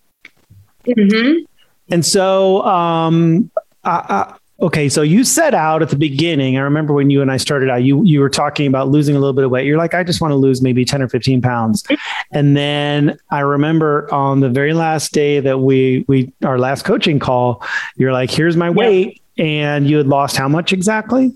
[0.85, 1.45] Mm-hmm.
[1.89, 3.51] And so, um,
[3.83, 6.55] I, Okay, so you set out at the beginning.
[6.55, 9.19] I remember when you and I started out, you you were talking about losing a
[9.19, 9.65] little bit of weight.
[9.65, 11.83] You're like, I just want to lose maybe 10 or 15 pounds.
[12.31, 17.17] And then I remember on the very last day that we we our last coaching
[17.17, 17.63] call,
[17.95, 19.19] you're like, here's my weight.
[19.39, 21.33] And you had lost how much exactly?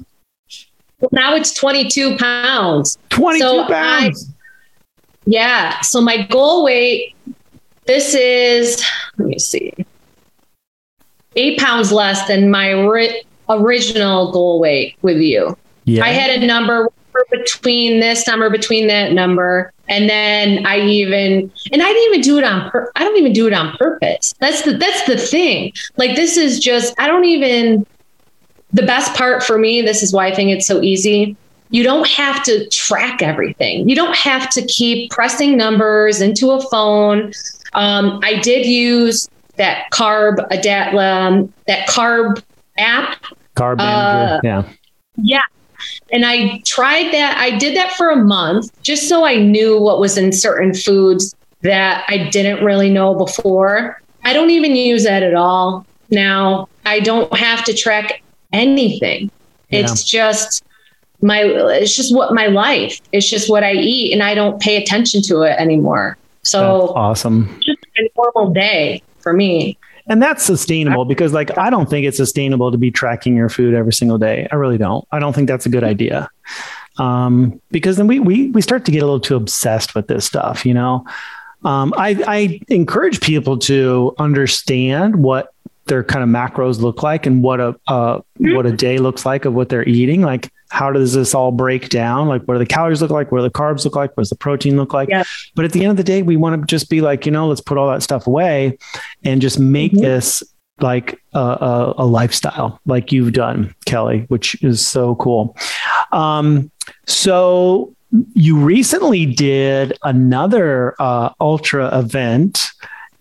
[0.99, 2.99] Well, now it's 22 pounds.
[3.09, 4.29] 22 so pounds.
[4.29, 4.33] I,
[5.25, 5.81] yeah.
[5.81, 7.15] So my goal weight,
[7.85, 8.83] this is,
[9.17, 9.73] let me see
[11.35, 15.57] eight pounds less than my ri- original goal weight with you.
[15.85, 16.03] Yeah.
[16.03, 16.89] I had a number
[17.31, 19.71] between this number, between that number.
[19.87, 23.33] And then I even, and I didn't even do it on, pur- I don't even
[23.33, 24.33] do it on purpose.
[24.39, 25.73] That's the, that's the thing.
[25.97, 27.85] Like, this is just, I don't even,
[28.73, 31.37] the best part for me, this is why I think it's so easy.
[31.75, 33.89] You don't have to track everything.
[33.89, 37.33] You don't have to keep pressing numbers into a phone.
[37.73, 42.41] Um, I did use that carb adapt um, that carb
[42.77, 43.21] app.
[43.57, 44.35] Carb manager.
[44.35, 44.69] Uh, yeah.
[45.17, 45.41] Yeah.
[46.13, 47.37] And I tried that.
[47.37, 51.35] I did that for a month just so I knew what was in certain foods
[51.63, 54.01] that I didn't really know before.
[54.23, 56.69] I don't even use that at all now.
[56.85, 59.29] I don't have to track anything.
[59.69, 59.81] Yeah.
[59.81, 60.63] It's just
[61.25, 63.01] my it's just what my life.
[63.11, 66.17] It's just what I eat and I don't pay attention to it anymore.
[66.43, 67.59] So That's awesome.
[67.61, 69.77] Just a normal day for me.
[70.07, 73.73] And that's sustainable because, like, I don't think it's sustainable to be tracking your food
[73.73, 74.47] every single day.
[74.51, 75.03] I really don't.
[75.11, 76.29] I don't think that's a good idea.
[76.99, 80.23] Um, because then we, we, we start to get a little too obsessed with this
[80.23, 81.07] stuff, you know?
[81.63, 85.51] Um, I, I encourage people to understand what
[85.87, 89.45] their kind of macros look like and what a uh, what a day looks like
[89.45, 90.21] of what they're eating.
[90.21, 92.27] Like, how does this all break down?
[92.27, 93.31] Like, what do the calories look like?
[93.31, 94.09] What do the carbs look like?
[94.17, 95.07] What does the protein look like?
[95.07, 95.23] Yeah.
[95.55, 97.47] But at the end of the day, we want to just be like, you know,
[97.47, 98.77] let's put all that stuff away
[99.23, 100.03] and just make mm-hmm.
[100.03, 100.43] this
[100.81, 105.55] like a, a, a, lifestyle, like you've done, Kelly, which is so cool.
[106.11, 106.69] Um,
[107.07, 107.95] so
[108.33, 112.71] you recently did another uh, ultra event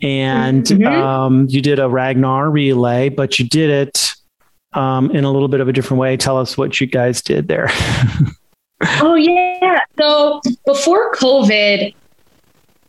[0.02, 0.86] and mm-hmm.
[0.86, 4.14] um, you did a Ragnar relay, but you did it
[4.74, 6.16] um, in a little bit of a different way.
[6.16, 7.68] Tell us what you guys did there.
[9.00, 9.80] oh yeah.
[9.98, 11.94] So before COVID,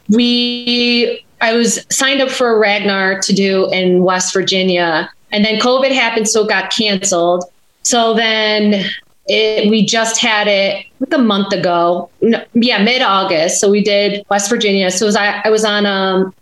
[0.09, 5.59] we I was signed up for a Ragnar to do in West Virginia, and then
[5.59, 7.45] COVID happened, so it got canceled.
[7.83, 8.85] So then
[9.27, 12.09] it, we just had it like a month ago.
[12.21, 13.59] No, yeah, mid August.
[13.59, 14.91] So we did West Virginia.
[14.91, 16.33] So was I, I was on um,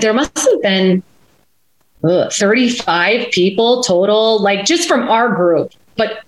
[0.00, 1.02] there must have been
[2.04, 6.22] 35 people total, like just from our group, but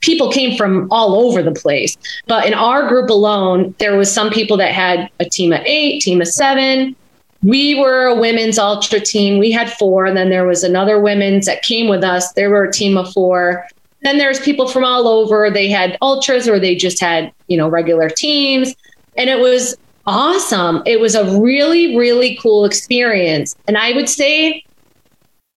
[0.00, 1.96] people came from all over the place.
[2.26, 6.00] But in our group alone, there was some people that had a team of eight,
[6.02, 6.94] team of seven.
[7.42, 9.38] we were a women's ultra team.
[9.38, 12.32] We had four, and then there was another women's that came with us.
[12.32, 13.64] There were a team of four.
[14.02, 15.50] Then there's people from all over.
[15.50, 18.74] They had ultras or they just had, you know, regular teams.
[19.16, 19.76] And it was
[20.06, 20.82] awesome.
[20.86, 23.54] It was a really, really cool experience.
[23.66, 24.64] And I would say,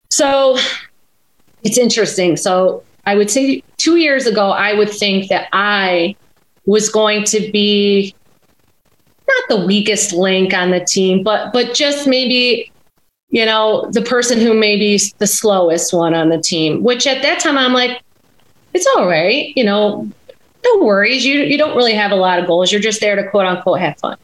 [0.10, 0.57] so
[1.64, 2.38] it's interesting.
[2.38, 6.16] So I would say two years ago, I would think that I
[6.66, 8.14] was going to be
[9.28, 12.72] not the weakest link on the team, but but just maybe
[13.30, 16.84] you know the person who may be the slowest one on the team.
[16.84, 18.01] Which at that time I'm like,
[18.74, 20.10] it's all right, you know.
[20.62, 21.26] No worries.
[21.26, 22.70] You you don't really have a lot of goals.
[22.70, 24.18] You're just there to quote unquote have fun.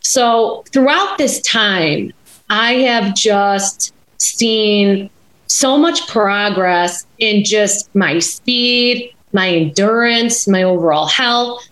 [0.00, 2.10] So throughout this time,
[2.48, 5.10] I have just seen
[5.54, 11.68] so much progress in just my speed, my endurance, my overall health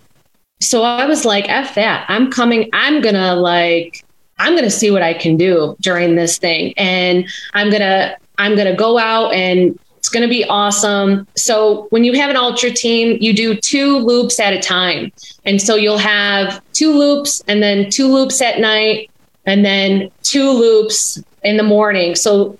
[0.62, 2.06] so I was like, F that.
[2.08, 4.04] I'm coming, I'm gonna like,
[4.38, 6.72] I'm gonna see what I can do during this thing.
[6.76, 11.26] And I'm gonna, I'm gonna go out and it's gonna be awesome.
[11.36, 15.10] So when you have an ultra team, you do two loops at a time.
[15.44, 19.10] And so you'll have two loops and then two loops at night
[19.46, 22.14] and then two loops in the morning.
[22.14, 22.56] So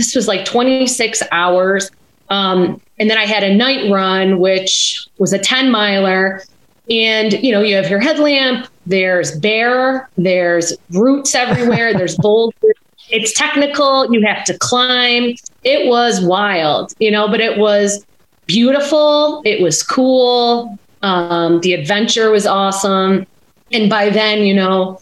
[0.00, 1.90] this was like 26 hours.
[2.30, 6.42] Um, and then I had a night run, which was a 10 miler.
[6.88, 12.74] And, you know, you have your headlamp, there's bear, there's roots everywhere, there's boulders.
[13.10, 15.34] It's technical, you have to climb.
[15.64, 18.04] It was wild, you know, but it was
[18.46, 19.42] beautiful.
[19.44, 20.78] It was cool.
[21.02, 23.26] Um, the adventure was awesome.
[23.70, 25.00] And by then, you know,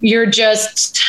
[0.00, 1.02] you're just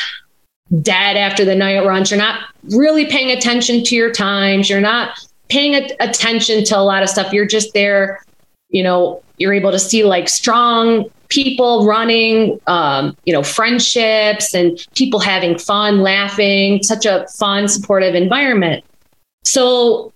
[0.82, 2.12] dead after the night runs.
[2.12, 2.44] You're not
[2.76, 4.70] really paying attention to your times.
[4.70, 5.18] You're not
[5.50, 7.34] paying a- attention to a lot of stuff.
[7.34, 8.24] You're just there,
[8.70, 14.84] you know, you're able to see like strong people running, um, you know, friendships and
[14.96, 18.84] people having fun, laughing, such a fun, supportive environment.
[19.44, 20.12] So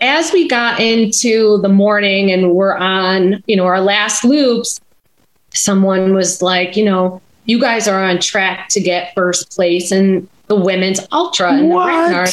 [0.00, 4.80] as we got into the morning and we're on, you know, our last loops,
[5.54, 10.28] someone was like, you know, you guys are on track to get first place in
[10.46, 11.86] the women's ultra in what?
[11.86, 12.26] the Ragnar.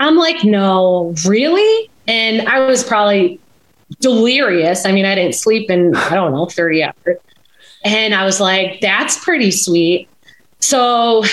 [0.00, 1.90] I'm like, no, really?
[2.08, 3.38] And I was probably
[4.00, 4.84] delirious.
[4.84, 7.18] I mean, I didn't sleep in, I don't know, 30 hours.
[7.84, 10.08] And I was like, that's pretty sweet.
[10.60, 11.24] So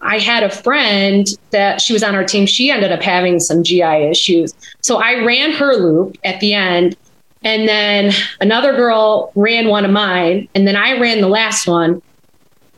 [0.00, 2.46] I had a friend that she was on our team.
[2.46, 4.54] She ended up having some GI issues.
[4.80, 6.96] So I ran her loop at the end.
[7.42, 10.48] And then another girl ran one of mine.
[10.54, 12.02] And then I ran the last one.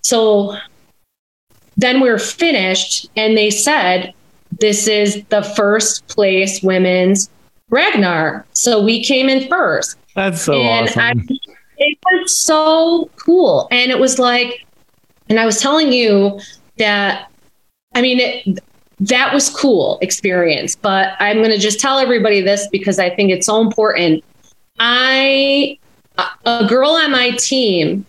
[0.03, 0.57] So
[1.77, 3.09] then we were finished.
[3.17, 4.13] And they said,
[4.61, 7.31] this is the first place women's
[7.71, 8.45] Ragnar.
[8.53, 9.97] So we came in first.
[10.15, 11.01] That's so and awesome.
[11.01, 11.15] I,
[11.79, 13.69] it was so cool.
[13.71, 14.67] And it was like,
[15.29, 16.41] and I was telling you
[16.79, 17.31] that,
[17.95, 18.59] I mean, it,
[18.99, 23.31] that was cool experience, but I'm going to just tell everybody this because I think
[23.31, 24.23] it's so important.
[24.81, 25.79] I,
[26.45, 28.05] a girl on my team,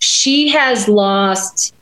[0.00, 1.74] she has lost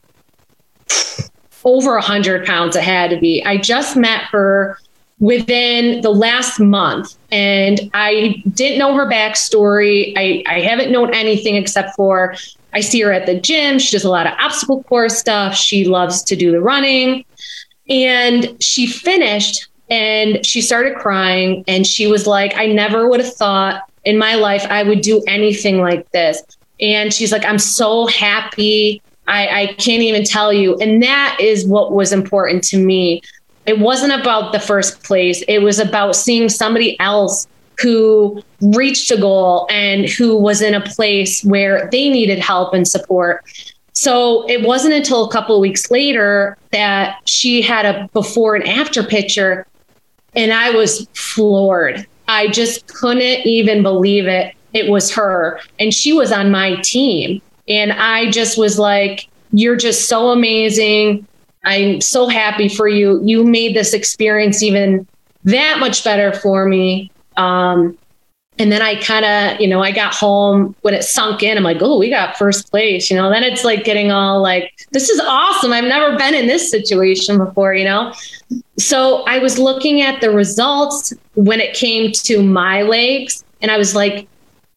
[1.64, 2.76] over a hundred pounds.
[2.76, 3.42] It had to be.
[3.44, 4.78] I just met her
[5.20, 7.16] within the last month.
[7.30, 10.12] And I didn't know her backstory.
[10.16, 12.34] I, I haven't known anything except for
[12.72, 13.78] I see her at the gym.
[13.78, 15.54] She does a lot of obstacle course stuff.
[15.54, 17.24] She loves to do the running.
[17.88, 21.64] And she finished and she started crying.
[21.68, 25.22] And she was like, I never would have thought in my life I would do
[25.26, 26.42] anything like this.
[26.80, 29.00] And she's like, I'm so happy.
[29.28, 30.76] I, I can't even tell you.
[30.78, 33.22] And that is what was important to me
[33.66, 35.42] it wasn't about the first place.
[35.46, 37.46] It was about seeing somebody else
[37.80, 42.86] who reached a goal and who was in a place where they needed help and
[42.86, 43.44] support.
[43.92, 48.66] So it wasn't until a couple of weeks later that she had a before and
[48.66, 49.66] after picture,
[50.34, 52.06] and I was floored.
[52.28, 54.54] I just couldn't even believe it.
[54.72, 57.42] It was her, and she was on my team.
[57.68, 61.26] And I just was like, You're just so amazing.
[61.64, 63.20] I'm so happy for you.
[63.22, 65.06] You made this experience even
[65.44, 67.10] that much better for me.
[67.36, 67.96] Um,
[68.58, 71.56] and then I kind of, you know, I got home when it sunk in.
[71.56, 73.30] I'm like, oh, we got first place, you know.
[73.30, 75.72] Then it's like getting all like, this is awesome.
[75.72, 78.12] I've never been in this situation before, you know.
[78.78, 83.76] So I was looking at the results when it came to my legs, and I
[83.76, 84.28] was like,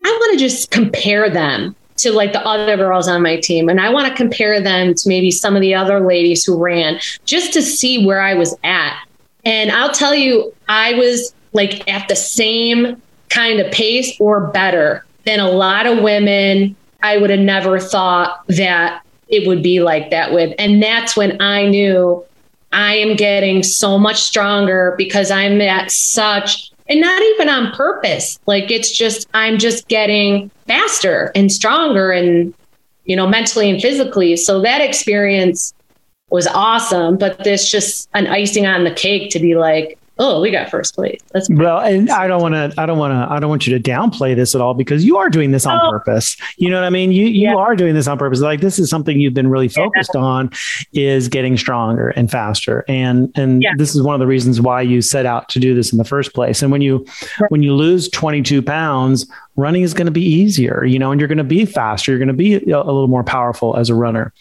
[0.04, 3.70] I want to just compare them to like the other girls on my team.
[3.70, 7.00] And I want to compare them to maybe some of the other ladies who ran
[7.26, 9.02] just to see where I was at.
[9.46, 15.06] And I'll tell you, I was like at the same kind of pace or better
[15.24, 16.76] than a lot of women.
[17.02, 20.54] I would have never thought that it would be like that with.
[20.60, 22.24] And that's when I knew
[22.76, 28.38] I am getting so much stronger because I'm at such, and not even on purpose.
[28.46, 32.54] Like it's just, I'm just getting faster and stronger and,
[33.06, 34.36] you know, mentally and physically.
[34.36, 35.74] So that experience
[36.30, 40.52] was awesome, but this just an icing on the cake to be like, oh, we
[40.52, 41.20] got first place.
[41.32, 43.78] That's well, and I don't want to, I don't want to, I don't want you
[43.78, 45.90] to downplay this at all because you are doing this on oh.
[45.90, 46.38] purpose.
[46.58, 47.12] You know what I mean?
[47.12, 47.56] You you yeah.
[47.56, 48.40] are doing this on purpose.
[48.40, 50.22] Like this is something you've been really focused yeah.
[50.22, 50.52] on
[50.94, 52.86] is getting stronger and faster.
[52.88, 53.74] And and yeah.
[53.78, 56.06] this is one of the reasons why you set out to do this in the
[56.06, 56.62] first place.
[56.62, 57.06] And when you
[57.50, 61.28] when you lose 22 pounds, running is going to be easier, you know, and you're
[61.28, 62.12] going to be faster.
[62.12, 64.34] You're going to be a, a little more powerful as a runner.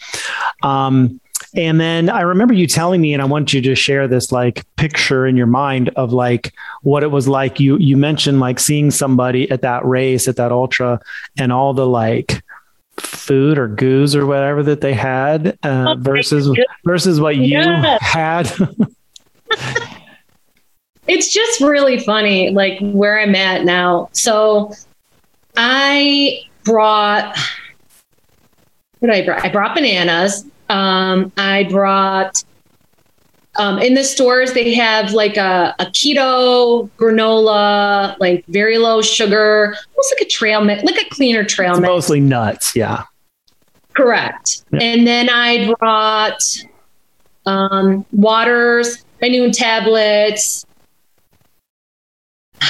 [0.63, 1.19] Um,
[1.55, 4.65] and then I remember you telling me, and I want you to share this like
[4.75, 7.59] picture in your mind of like what it was like.
[7.59, 10.99] You you mentioned like seeing somebody at that race at that ultra,
[11.37, 12.43] and all the like
[12.97, 16.49] food or goos or whatever that they had uh, oh, versus
[16.85, 17.97] versus what you yeah.
[18.01, 18.51] had.
[21.07, 24.09] it's just really funny, like where I'm at now.
[24.13, 24.73] So
[25.57, 27.37] I brought
[28.99, 29.45] what I brought?
[29.45, 30.45] I brought bananas.
[30.69, 32.43] Um, I brought
[33.57, 39.67] um, in the stores they have like a, a, keto granola, like very low sugar,
[39.67, 41.89] almost like a trail mix, like a cleaner trail it's mix.
[41.89, 43.03] Mostly nuts, yeah.
[43.93, 44.63] Correct.
[44.73, 44.79] Yeah.
[44.81, 46.41] And then I brought
[47.45, 50.65] um, waters, Nuun tablets.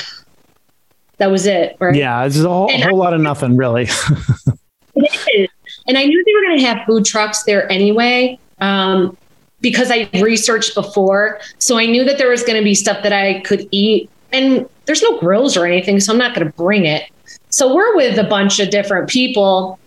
[1.18, 1.96] That was it, right?
[1.96, 3.84] Yeah, it's a whole, a whole lot of nothing, really.
[4.96, 5.55] it is.
[5.88, 8.40] And I knew they were going to have food trucks there anyway.
[8.60, 9.18] Um,
[9.62, 11.40] because I researched before.
[11.58, 14.10] So I knew that there was going to be stuff that I could eat.
[14.32, 17.10] And there's no grills or anything, so I'm not going to bring it.
[17.50, 19.80] So we're with a bunch of different people.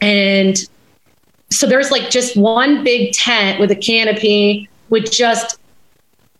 [0.00, 0.56] And
[1.50, 5.58] so there's like just one big tent with a canopy with just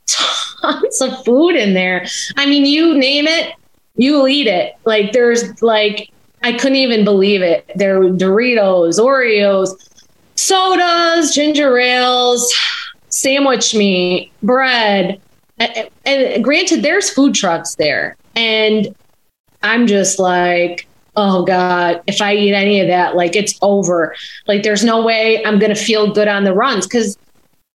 [0.06, 2.06] tons of food in there.
[2.36, 3.54] I mean, you name it,
[3.96, 4.74] you'll eat it.
[4.84, 6.10] Like there's like
[6.46, 7.68] I couldn't even believe it.
[7.74, 9.70] There were Doritos, Oreos,
[10.36, 12.54] sodas, ginger ales,
[13.08, 15.20] sandwich meat, bread.
[15.58, 18.16] And, and granted, there's food trucks there.
[18.36, 18.94] And
[19.64, 20.86] I'm just like,
[21.16, 24.14] oh God, if I eat any of that, like it's over.
[24.46, 26.86] Like there's no way I'm going to feel good on the runs.
[26.86, 27.18] Cause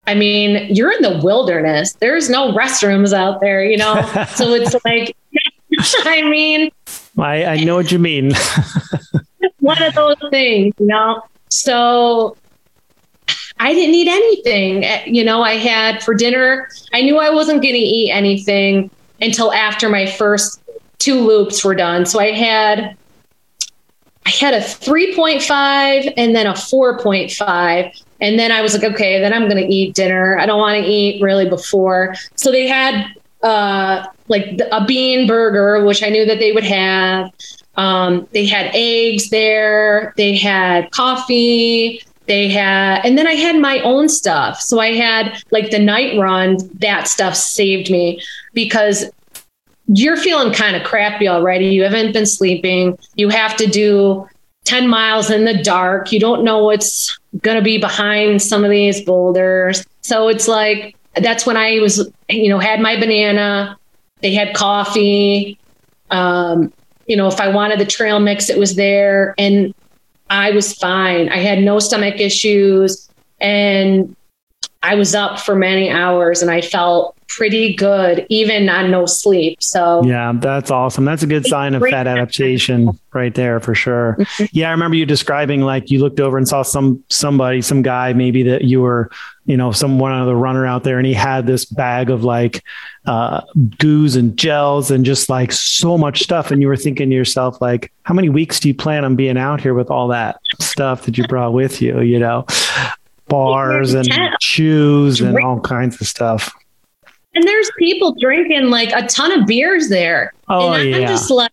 [0.08, 1.94] I mean, you're in the wilderness.
[1.94, 4.02] There's no restrooms out there, you know?
[4.36, 5.16] so it's like,
[6.06, 6.70] I mean,
[7.18, 8.32] I, I know what you mean.
[9.60, 11.24] one of those things, you know?
[11.50, 12.38] So
[13.60, 14.84] I didn't eat anything.
[14.86, 18.90] Eh, you know, I had for dinner, I knew I wasn't going to eat anything
[19.22, 20.62] until after my first
[21.00, 22.06] two loops were done.
[22.06, 22.98] So I had
[24.26, 28.04] I had a 3.5 and then a 4.5.
[28.20, 30.38] And then I was like, okay, then I'm going to eat dinner.
[30.38, 32.14] I don't want to eat really before.
[32.36, 37.32] So they had uh, like a bean burger, which I knew that they would have.
[37.76, 40.14] Um, they had eggs there.
[40.18, 42.02] They had coffee.
[42.26, 44.60] They had, and then I had my own stuff.
[44.60, 46.58] So I had like the night run.
[46.80, 48.22] That stuff saved me
[48.54, 49.06] because
[49.88, 51.68] you're feeling kind of crappy already.
[51.68, 52.98] You haven't been sleeping.
[53.16, 54.28] You have to do
[54.66, 56.12] 10 miles in the dark.
[56.12, 59.86] You don't know what's going to be behind some of these boulders.
[60.02, 63.78] So it's like, that's when I was, you know, had my banana.
[64.22, 65.60] They had coffee.
[66.10, 66.74] Um,
[67.06, 69.34] you know, if I wanted the trail mix, it was there.
[69.38, 69.74] And
[70.30, 71.30] I was fine.
[71.30, 73.10] I had no stomach issues.
[73.40, 74.16] And
[74.84, 79.62] I was up for many hours and I felt pretty good, even on no sleep.
[79.62, 81.06] So, yeah, that's awesome.
[81.06, 84.16] That's a good sign of fat adaptation right there for sure.
[84.20, 84.46] Mm-hmm.
[84.52, 88.14] Yeah, I remember you describing like you looked over and saw some somebody, some guy
[88.14, 89.12] maybe that you were,
[89.46, 92.64] you know, some one other runner out there, and he had this bag of like
[93.06, 93.42] uh,
[93.78, 97.62] goos and gels and just like so much stuff, and you were thinking to yourself
[97.62, 101.06] like, how many weeks do you plan on being out here with all that stuff
[101.06, 102.02] that you brought with you?
[102.02, 102.46] You know,
[103.28, 104.08] bars and
[104.42, 106.54] shoes and all kinds of stuff.
[107.38, 110.34] And there's people drinking like a ton of beers there.
[110.48, 111.08] Oh, and I'm yeah.
[111.08, 111.52] just like,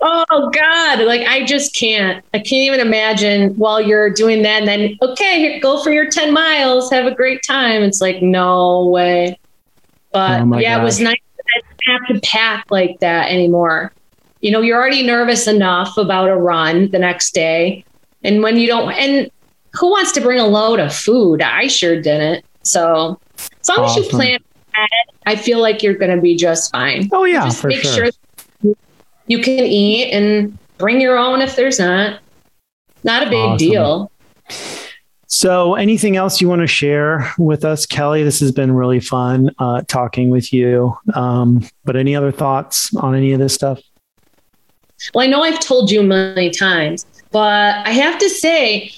[0.00, 1.04] oh God.
[1.04, 2.24] Like I just can't.
[2.34, 6.32] I can't even imagine while you're doing that and then okay, go for your 10
[6.32, 7.82] miles, have a great time.
[7.82, 9.38] It's like, no way.
[10.10, 10.80] But oh yeah, gosh.
[10.80, 13.92] it was nice I didn't have to pack like that anymore.
[14.40, 17.84] You know, you're already nervous enough about a run the next day.
[18.24, 19.30] And when you don't and
[19.72, 21.42] who wants to bring a load of food?
[21.42, 22.44] I sure didn't.
[22.62, 24.02] So as long awesome.
[24.02, 24.40] as you plan
[25.26, 27.08] I feel like you're going to be just fine.
[27.12, 28.10] Oh yeah, just make sure.
[28.62, 28.74] sure
[29.26, 32.20] you can eat and bring your own if there's not.
[33.04, 33.58] Not a big awesome.
[33.58, 34.12] deal.
[35.28, 38.22] So, anything else you want to share with us, Kelly?
[38.22, 40.96] This has been really fun uh, talking with you.
[41.14, 43.80] Um, but any other thoughts on any of this stuff?
[45.14, 48.92] Well, I know I've told you many times, but I have to say,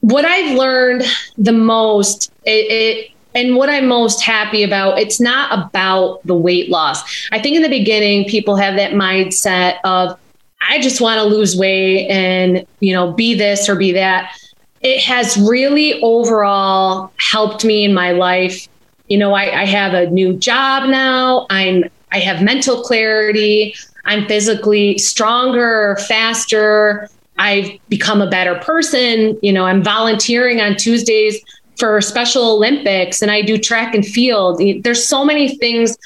[0.00, 1.04] what I've learned
[1.36, 6.68] the most, it, it and what I'm most happy about, it's not about the weight
[6.68, 7.28] loss.
[7.30, 10.18] I think in the beginning, people have that mindset of,
[10.62, 14.36] I just want to lose weight and, you know, be this or be that.
[14.80, 18.68] It has really overall helped me in my life.
[19.08, 21.46] You know, I, I have a new job now.
[21.50, 23.74] I'm I have mental clarity.
[24.04, 27.08] I'm physically stronger, faster.
[27.38, 29.38] I've become a better person.
[29.42, 31.40] You know, I'm volunteering on Tuesdays
[31.80, 34.62] for Special Olympics and I do track and field.
[34.82, 35.96] There's so many things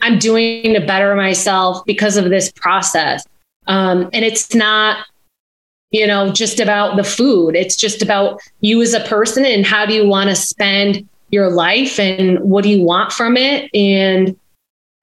[0.00, 3.24] I'm doing to better myself because of this process.
[3.66, 5.06] Um, and it's not,
[5.90, 7.54] you know, just about the food.
[7.54, 11.50] It's just about you as a person and how do you want to spend your
[11.50, 13.70] life and what do you want from it.
[13.74, 14.36] And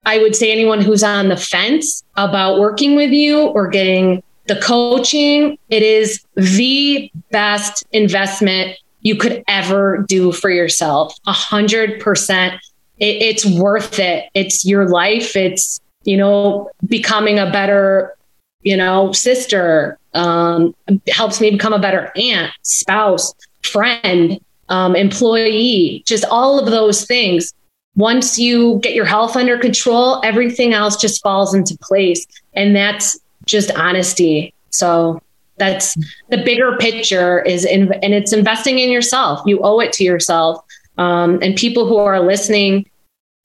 [0.04, 4.56] I would say anyone who's on the fence about working with you or getting the
[4.56, 8.76] coaching, it is the best investment
[9.06, 11.14] you could ever do for yourself.
[11.28, 12.54] A hundred percent.
[12.98, 14.28] It's worth it.
[14.34, 15.36] It's your life.
[15.36, 18.16] It's, you know, becoming a better,
[18.62, 20.74] you know, sister, um,
[21.08, 23.32] helps me become a better aunt, spouse,
[23.62, 24.40] friend,
[24.70, 27.52] um, employee, just all of those things.
[27.94, 32.26] Once you get your health under control, everything else just falls into place.
[32.54, 34.52] And that's just honesty.
[34.70, 35.20] So
[35.58, 35.94] that's
[36.28, 39.40] the bigger picture is in, and it's investing in yourself.
[39.46, 40.64] You owe it to yourself.
[40.98, 42.88] Um, and people who are listening,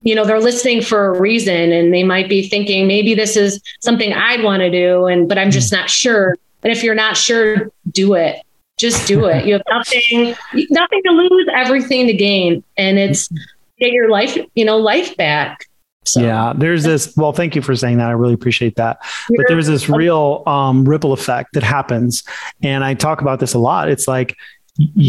[0.02, 3.62] you know, they're listening for a reason and they might be thinking maybe this is
[3.82, 5.06] something I'd want to do.
[5.06, 6.38] And, but I'm just not sure.
[6.64, 8.42] And if you're not sure, do it.
[8.80, 9.46] Just do it.
[9.46, 10.36] You have nothing,
[10.70, 12.64] nothing to lose, everything to gain.
[12.78, 13.28] And it's
[13.80, 15.68] get your life, you know, life back.
[16.04, 17.16] So, yeah, there's this.
[17.16, 18.10] Well, thank you for saying that.
[18.10, 19.00] I really appreciate that.
[19.30, 22.24] But there's this real um, ripple effect that happens,
[22.64, 23.88] and I talk about this a lot.
[23.88, 24.36] It's like
[24.80, 25.00] mm-hmm.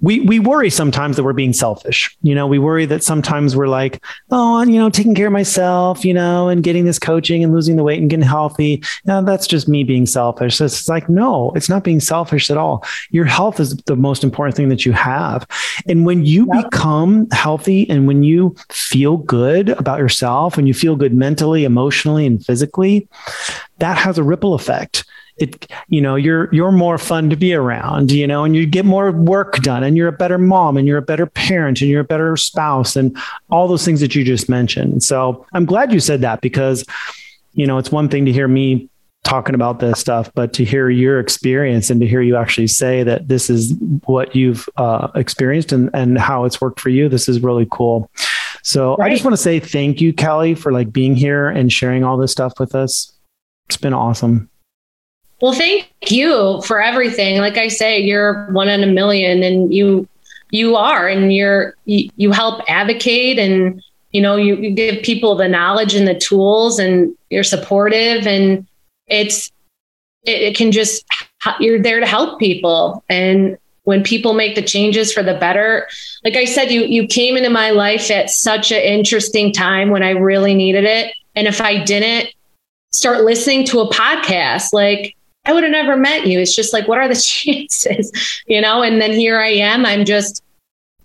[0.00, 2.16] We we worry sometimes that we're being selfish.
[2.22, 6.04] You know, we worry that sometimes we're like, oh, you know, taking care of myself,
[6.04, 8.82] you know, and getting this coaching and losing the weight and getting healthy.
[9.06, 10.60] Now that's just me being selfish.
[10.60, 12.84] It's like, no, it's not being selfish at all.
[13.10, 15.46] Your health is the most important thing that you have.
[15.88, 16.70] And when you yep.
[16.70, 22.24] become healthy and when you feel good about yourself and you feel good mentally, emotionally,
[22.24, 23.08] and physically,
[23.78, 25.04] that has a ripple effect
[25.40, 28.84] it you know you're you're more fun to be around you know and you get
[28.84, 32.00] more work done and you're a better mom and you're a better parent and you're
[32.00, 33.16] a better spouse and
[33.50, 35.02] all those things that you just mentioned.
[35.02, 36.84] So i'm glad you said that because
[37.52, 38.88] you know it's one thing to hear me
[39.24, 43.02] talking about this stuff but to hear your experience and to hear you actually say
[43.02, 43.74] that this is
[44.06, 48.10] what you've uh, experienced and, and how it's worked for you this is really cool.
[48.62, 49.10] So right.
[49.10, 52.16] i just want to say thank you kelly for like being here and sharing all
[52.16, 53.12] this stuff with us.
[53.68, 54.48] It's been awesome
[55.40, 57.38] well, thank you for everything.
[57.38, 60.08] Like I say, you're one in a million and you
[60.50, 63.82] you are and you're you, you help advocate and
[64.12, 68.66] you know you, you give people the knowledge and the tools and you're supportive and
[69.06, 69.50] it's
[70.24, 71.04] it, it can just
[71.60, 75.86] you're there to help people and when people make the changes for the better
[76.24, 80.02] like i said you you came into my life at such an interesting time when
[80.02, 82.32] i really needed it and if i didn't
[82.90, 85.14] start listening to a podcast like
[85.48, 86.38] I would have never met you.
[86.38, 88.12] It's just like, what are the chances?
[88.46, 89.86] You know, and then here I am.
[89.86, 90.44] I'm just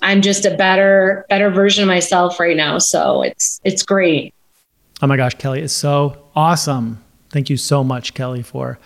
[0.01, 2.77] I'm just a better, better version of myself right now.
[2.77, 4.33] So it's it's great.
[5.01, 7.01] Oh my gosh, Kelly, is so awesome.
[7.29, 8.77] Thank you so much, Kelly, for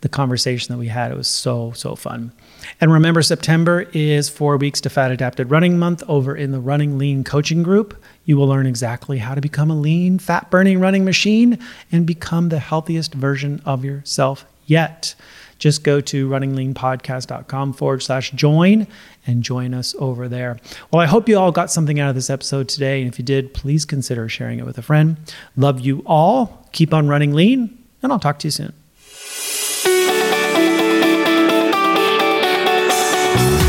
[0.00, 1.10] the conversation that we had.
[1.10, 2.32] It was so, so fun.
[2.80, 6.98] And remember, September is four weeks to Fat Adapted Running Month over in the Running
[6.98, 8.00] Lean coaching group.
[8.24, 11.58] You will learn exactly how to become a lean, fat burning running machine
[11.90, 15.14] and become the healthiest version of yourself yet,
[15.58, 18.86] just go to runningleanpodcast.com forward slash join
[19.26, 20.58] and join us over there.
[20.92, 23.00] Well, I hope you all got something out of this episode today.
[23.00, 25.16] And if you did, please consider sharing it with a friend.
[25.56, 26.66] Love you all.
[26.72, 28.72] Keep on running lean, and I'll talk to you soon.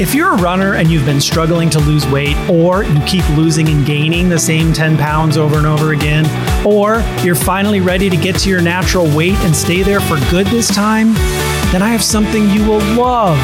[0.02, 3.68] If you're a runner and you've been struggling to lose weight, or you keep losing
[3.68, 6.24] and gaining the same 10 pounds over and over again,
[6.66, 10.48] or you're finally ready to get to your natural weight and stay there for good
[10.48, 11.14] this time,
[11.72, 13.38] then I have something you will love.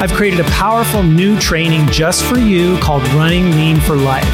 [0.00, 4.28] I've created a powerful new training just for you called Running Lean for Life.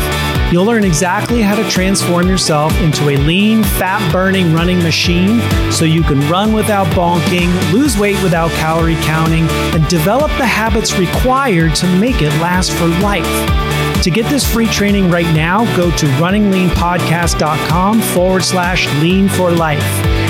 [0.51, 5.85] You'll learn exactly how to transform yourself into a lean, fat burning running machine so
[5.85, 11.74] you can run without bonking, lose weight without calorie counting, and develop the habits required
[11.74, 13.78] to make it last for life.
[14.03, 19.83] To get this free training right now, go to runningleanpodcast.com forward slash lean for life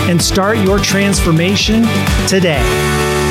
[0.09, 1.83] and start your transformation
[2.27, 3.28] today.